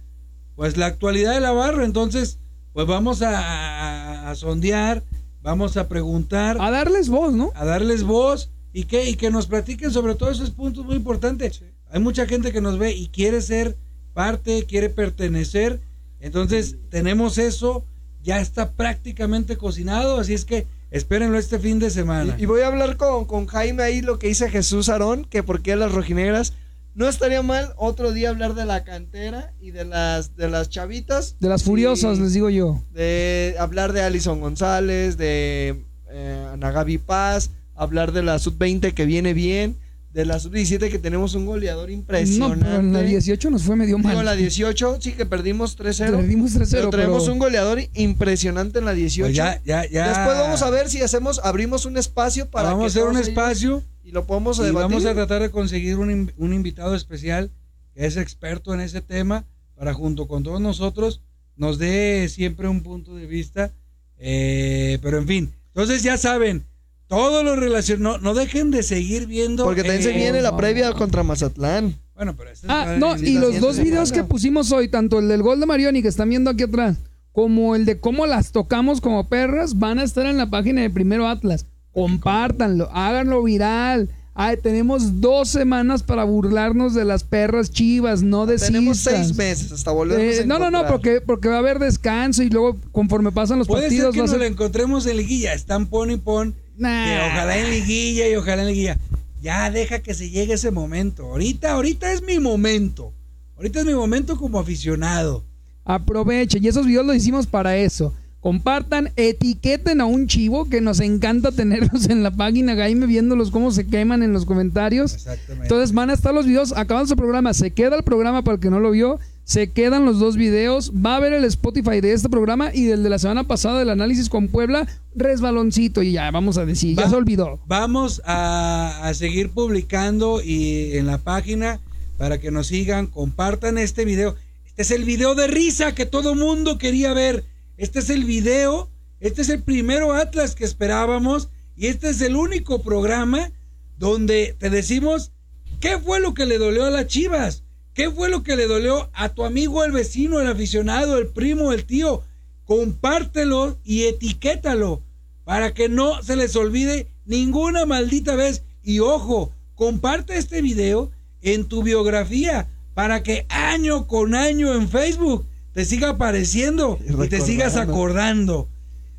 [0.58, 2.40] pues la actualidad de la barra, entonces
[2.74, 5.04] pues vamos a, a- a sondear,
[5.42, 7.52] vamos a preguntar, A darles voz, ¿no?
[7.56, 11.62] a darles voz y que y que nos platiquen sobre todos esos puntos muy importantes.
[11.90, 13.78] Hay mucha gente que nos ve y quiere ser
[14.14, 15.80] parte, quiere pertenecer.
[16.20, 17.86] Entonces, tenemos eso,
[18.24, 22.36] ya está prácticamente cocinado, así es que espérenlo este fin de semana.
[22.38, 25.44] Y, y voy a hablar con, con Jaime ahí lo que dice Jesús Aarón, que
[25.44, 26.54] por qué las rojinegras.
[26.98, 31.36] No estaría mal otro día hablar de la cantera y de las de las chavitas.
[31.40, 32.82] De las furiosas, Y les digo yo.
[32.92, 39.78] De hablar de Alison González, de eh, Paz, hablar de la sub-20 que viene bien,
[40.12, 42.66] de la sub-17 que tenemos un goleador No, impresionante.
[42.66, 44.14] pero en la 18 nos fue medio mal.
[44.14, 46.18] Digo, la 18, sí que perdimos 3-0.
[46.18, 49.28] Perdimos 3-0, Pero tenemos pero- un goleador impresionante en la 18.
[49.28, 50.08] Pues ya, ya, ya.
[50.08, 53.18] Después vamos a ver si hacemos, abrimos un espacio para Vamos a que hacer un
[53.18, 54.90] ellos- espacio y lo podemos y debatir.
[54.90, 57.52] vamos a tratar de conseguir un, un invitado especial
[57.94, 59.46] que es experto en ese tema
[59.76, 61.22] para junto con todos nosotros
[61.58, 63.74] nos dé siempre un punto de vista.
[64.20, 66.64] Eh, pero en fin, entonces ya saben,
[67.08, 69.66] todo lo relacionado, no, no dejen de seguir viendo.
[69.66, 70.58] Porque también se eh, viene la no.
[70.58, 71.96] previa contra Mazatlán.
[72.16, 75.44] Bueno, pero este Ah, no, y los dos videos que pusimos hoy, tanto el del
[75.44, 76.98] gol de Marioni que están viendo aquí atrás,
[77.32, 80.90] como el de cómo las tocamos como perras, van a estar en la página de
[80.90, 81.66] Primero Atlas.
[81.98, 84.08] Compártanlo, háganlo viral.
[84.36, 88.68] Ay, tenemos dos semanas para burlarnos de las perras chivas, no desistas.
[88.72, 92.44] Tenemos seis meses hasta volvernos Eh, no, no, no, porque, porque va a haber descanso
[92.44, 95.08] y luego conforme pasan los Puede ser partidos que va a nos ser- lo encontremos
[95.08, 95.54] en liguilla.
[95.56, 96.54] Están pon y pon.
[96.78, 97.06] Nah.
[97.06, 99.00] Que ojalá en liguilla y ojalá en liguilla.
[99.42, 101.24] Ya deja que se llegue ese momento.
[101.26, 103.12] Ahorita, ahorita es mi momento.
[103.56, 105.44] Ahorita es mi momento como aficionado.
[105.84, 106.64] Aprovechen.
[106.64, 108.14] Y esos videos los hicimos para eso.
[108.42, 113.72] Compartan, etiqueten a un chivo que nos encanta tenerlos en la página, Jaime, viéndolos cómo
[113.72, 115.14] se queman en los comentarios.
[115.16, 115.64] Exactamente.
[115.64, 118.62] Entonces van a estar los videos, acabando su programa, se queda el programa para el
[118.62, 122.14] que no lo vio, se quedan los dos videos, va a ver el Spotify de
[122.14, 126.30] este programa y del de la semana pasada del análisis con Puebla, resbaloncito y ya,
[126.32, 127.60] vamos a decir, ya se olvidó.
[127.66, 131.80] Vamos a, a seguir publicando y en la página
[132.18, 134.36] para que nos sigan, compartan este video.
[134.66, 137.44] Este es el video de risa que todo mundo quería ver.
[137.78, 142.36] Este es el video, este es el primero Atlas que esperábamos y este es el
[142.36, 143.52] único programa
[144.00, 145.32] donde te decimos
[145.80, 147.64] qué fue lo que le dolió a las Chivas,
[147.94, 151.72] qué fue lo que le dolió a tu amigo, el vecino, el aficionado, el primo,
[151.72, 152.24] el tío.
[152.66, 155.04] Compártelo y etiquétalo
[155.44, 158.64] para que no se les olvide ninguna maldita vez.
[158.82, 161.12] Y ojo, comparte este video
[161.42, 165.48] en tu biografía para que año con año en Facebook
[165.78, 168.68] te siga apareciendo Y y te sigas acordando.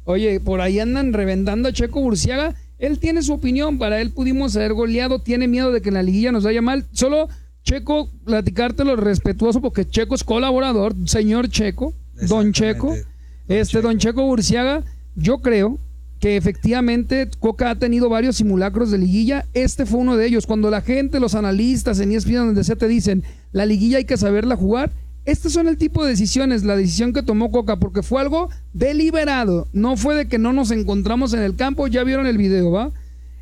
[0.02, 2.56] Oye, por ahí andan reventando a Checo Burciaga.
[2.80, 6.02] Él tiene su opinión, para él pudimos haber goleado, tiene miedo de que en la
[6.02, 6.84] liguilla nos vaya mal.
[6.90, 7.28] Solo,
[7.62, 11.94] Checo, platicártelo respetuoso, porque Checo es colaborador, señor Checo,
[12.26, 12.92] don Checo.
[12.92, 13.60] Exactamente.
[13.60, 14.82] Este, don Checo Burciaga,
[15.14, 15.78] yo creo
[16.18, 19.46] que efectivamente Coca ha tenido varios simulacros de liguilla.
[19.54, 20.44] Este fue uno de ellos.
[20.48, 24.16] Cuando la gente, los analistas en ESPN, donde sea, te dicen, la liguilla hay que
[24.16, 24.90] saberla jugar.
[25.28, 29.68] Estos son el tipo de decisiones, la decisión que tomó Coca, porque fue algo deliberado.
[29.74, 32.92] No fue de que no nos encontramos en el campo, ya vieron el video, ¿va?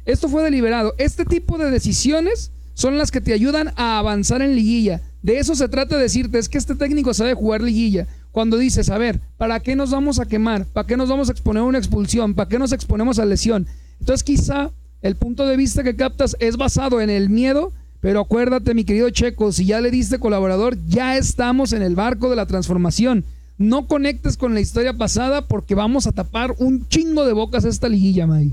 [0.04, 0.94] Esto fue deliberado.
[0.98, 5.00] Este tipo de decisiones son las que te ayudan a avanzar en liguilla.
[5.22, 8.08] De eso se trata de decirte, es que este técnico sabe jugar liguilla.
[8.32, 10.66] Cuando dices, a ver, ¿para qué nos vamos a quemar?
[10.66, 12.34] ¿Para qué nos vamos a exponer a una expulsión?
[12.34, 13.68] ¿Para qué nos exponemos a lesión?
[14.00, 14.72] Entonces quizá
[15.02, 19.10] el punto de vista que captas es basado en el miedo, pero acuérdate, mi querido
[19.10, 23.24] Checo, si ya le diste colaborador, ya estamos en el barco de la transformación.
[23.58, 27.88] No conectes con la historia pasada porque vamos a tapar un chingo de bocas esta
[27.88, 28.52] liguilla, May.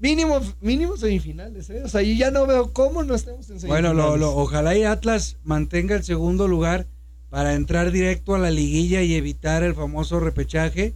[0.00, 1.82] Mínimo, mínimo semifinales, ¿eh?
[1.84, 3.96] O sea, yo ya no veo cómo no estemos en Bueno, semifinales.
[3.96, 6.86] lo- lo- ojalá y Atlas mantenga el segundo lugar
[7.30, 10.94] para entrar directo a la liguilla y evitar el famoso repechaje.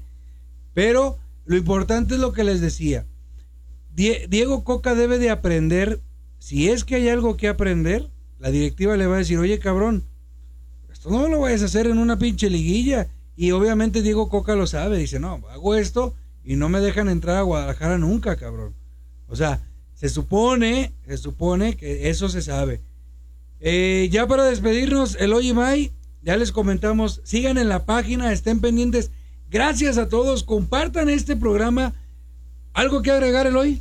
[0.74, 3.04] Pero lo importante es lo que les decía.
[3.94, 6.00] Die- Diego Coca debe de aprender,
[6.42, 10.02] si es que hay algo que aprender, la directiva le va a decir, oye cabrón,
[10.92, 13.06] esto no lo vayas a hacer en una pinche liguilla.
[13.36, 17.36] Y obviamente Diego Coca lo sabe, dice, no, hago esto y no me dejan entrar
[17.36, 18.74] a Guadalajara nunca, cabrón.
[19.28, 19.60] O sea,
[19.94, 22.80] se supone, se supone que eso se sabe.
[23.60, 29.12] Eh, ya para despedirnos, y May, ya les comentamos, sigan en la página, estén pendientes.
[29.48, 31.94] Gracias a todos, compartan este programa.
[32.72, 33.80] ¿Algo que agregar, Eloy?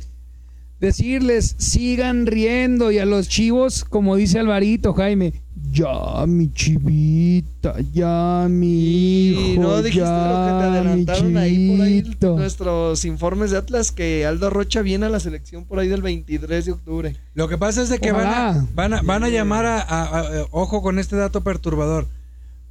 [0.82, 5.32] Decirles, sigan riendo y a los chivos, como dice Alvarito, Jaime,
[5.70, 11.36] ya mi chivita, ya mi hijo, Y no dijiste ya lo que te mi adelantaron
[11.36, 12.02] ahí por ahí
[12.36, 16.66] nuestros informes de Atlas que Aldo Rocha viene a la selección por ahí del 23
[16.66, 17.16] de octubre.
[17.34, 20.18] Lo que pasa es de que van a, van a, van a llamar a, a-
[20.18, 22.08] a- eh, ojo con este dato perturbador.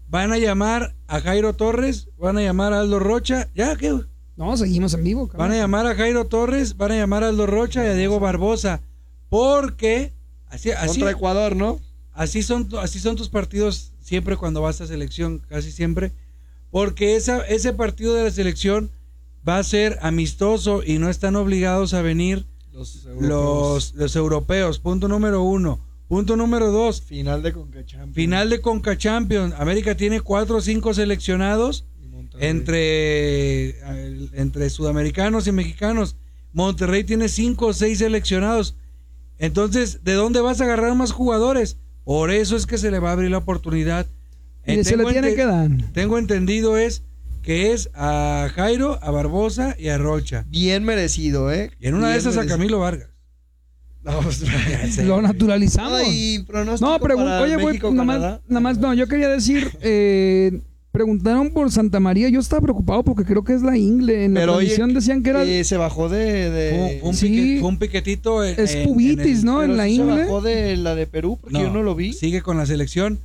[0.09, 3.97] Van a llamar a Jairo Torres, van a llamar a Aldo Rocha, ya que
[4.36, 5.28] No, seguimos en vivo.
[5.28, 5.50] cabrón.
[5.50, 8.20] van a llamar a Jairo Torres, van a llamar a Aldo Rocha y a Diego
[8.20, 8.82] Barbosa,
[9.30, 10.14] porque
[10.48, 11.80] así, así, Contra Ecuador, ¿no?
[12.14, 16.12] así son así son tus partidos siempre cuando vas a selección, casi siempre,
[16.70, 18.92] porque esa, ese partido de la selección
[19.48, 24.80] va a ser amistoso y no están obligados a venir Los, los, los europeos.
[24.80, 25.80] Punto número uno.
[26.08, 27.02] Punto número dos.
[27.02, 28.16] Final de Conca Champions.
[28.16, 29.54] Final de Conca Champions.
[29.58, 31.86] América tiene cuatro o cinco seleccionados.
[32.40, 36.16] Entre, eh, entre sudamericanos y mexicanos.
[36.54, 38.76] Monterrey tiene cinco o seis seleccionados.
[39.40, 41.78] Entonces, ¿de dónde vas a agarrar más jugadores?
[42.04, 44.06] Por eso es que se le va a abrir la oportunidad.
[44.66, 45.70] Y Eh, se le tengo tiene que dar.
[45.94, 47.04] Tengo entendido es
[47.42, 50.46] que es a Jairo, a Barbosa y a Rocha.
[50.50, 51.72] Bien merecido, ¿eh?
[51.80, 52.46] Y en una de esas a.
[52.46, 53.08] Camilo Vargas.
[54.04, 54.42] No, pues,
[55.06, 56.02] Lo naturalizamos.
[56.06, 60.60] Ay, No, pregun- para oye, güey, nada más, nada más, no, yo quería decir, eh,
[60.92, 64.42] preguntaron por Santa María, yo estaba preocupado porque creo que es la Ingle, en la
[64.42, 66.50] Pero, transmisión decían que era, Eh, se bajó de...
[66.50, 67.28] de- un Sí.
[67.28, 68.44] pique- un piquetito.
[68.44, 69.64] en- es en- en pubitis, el- ¿no?
[69.64, 70.22] En la sí se Ingle.
[70.24, 72.14] bajó de la de Perú porque yo no lo vi.
[72.14, 73.20] Sigue con la selección.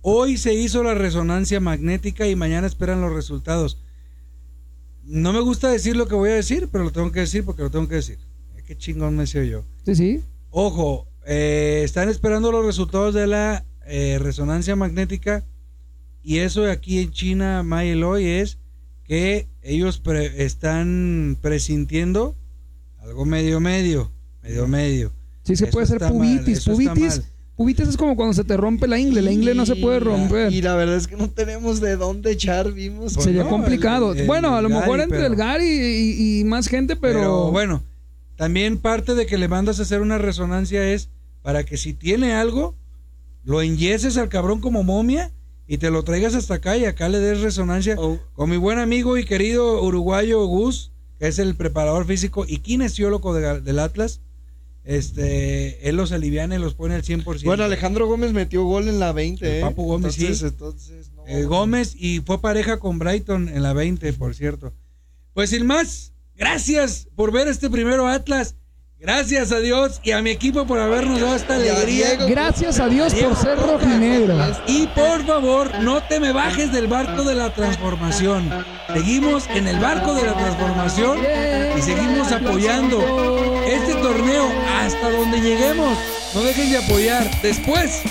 [0.00, 3.78] Hoy se hizo la resonancia magnética y mañana esperan los resultados.
[5.04, 7.62] No me gusta decir lo que voy a decir, pero lo tengo que decir porque
[7.62, 8.18] lo tengo que decir.
[8.66, 9.64] Qué chingón me sé yo.
[9.84, 10.20] Sí, sí.
[10.50, 15.44] Ojo, eh, están esperando los resultados de la eh, resonancia magnética
[16.22, 18.58] y eso de aquí en China, Eloy, es
[19.04, 22.34] que ellos pre- están presintiendo
[23.00, 24.10] algo medio medio,
[24.42, 25.12] medio medio.
[25.44, 26.64] Sí se Eso puede ser está mal, pubitis.
[26.64, 27.22] pubitis,
[27.56, 29.22] pubitis es como cuando se te rompe la ingle.
[29.22, 30.52] La ingle no se puede romper.
[30.52, 33.14] Y la verdad es que no tenemos de dónde echar, vimos.
[33.14, 34.12] Pues Sería no, complicado.
[34.12, 36.94] el- el bueno, a lo mejor Gary, entre pero- el Gary y, y más gente,
[36.96, 37.82] pero, Pero, bueno,
[38.36, 41.08] también parte de que le mandas a hacer una resonancia es
[41.42, 42.76] para que si tiene algo,
[43.44, 45.32] lo enyeses al cabrón como momia
[45.66, 47.96] y te lo traigas hasta acá y acá le des resonancia.
[47.98, 48.18] Oh.
[48.34, 53.32] Con mi buen amigo y querido uruguayo Gus, que es el preparador físico y kinesiólogo
[53.34, 54.20] de- del Atlas,
[54.84, 57.44] este, él los aliviana y los pone al 100%.
[57.44, 59.60] Bueno, Alejandro Gómez metió gol en la 20, El ¿eh?
[59.60, 60.46] Papu Gómez, entonces, sí.
[60.46, 61.26] Entonces, no.
[61.26, 64.72] Eh, Gómez y fue pareja con Brighton en la 20, por cierto.
[65.34, 68.56] Pues sin más, gracias por ver este primero Atlas.
[69.02, 72.14] Gracias a Dios y a mi equipo por habernos dado esta alegría.
[72.28, 74.38] Gracias a Dios por ser rojinegro.
[74.68, 78.48] Y por favor, no te me bajes del barco de la transformación.
[78.94, 81.18] Seguimos en el barco de la transformación
[81.76, 83.00] y seguimos apoyando
[83.66, 84.48] este torneo
[84.78, 85.98] hasta donde lleguemos.
[86.32, 87.28] No dejes de apoyar.
[87.42, 88.02] Después,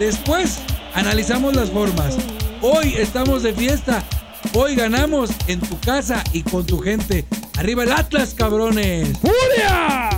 [0.00, 0.60] después
[0.94, 2.16] analizamos las formas.
[2.62, 4.02] Hoy estamos de fiesta.
[4.54, 7.26] Hoy ganamos en tu casa y con tu gente.
[7.56, 9.16] Arriba el Atlas, cabrones.
[9.18, 10.10] ¡Furia!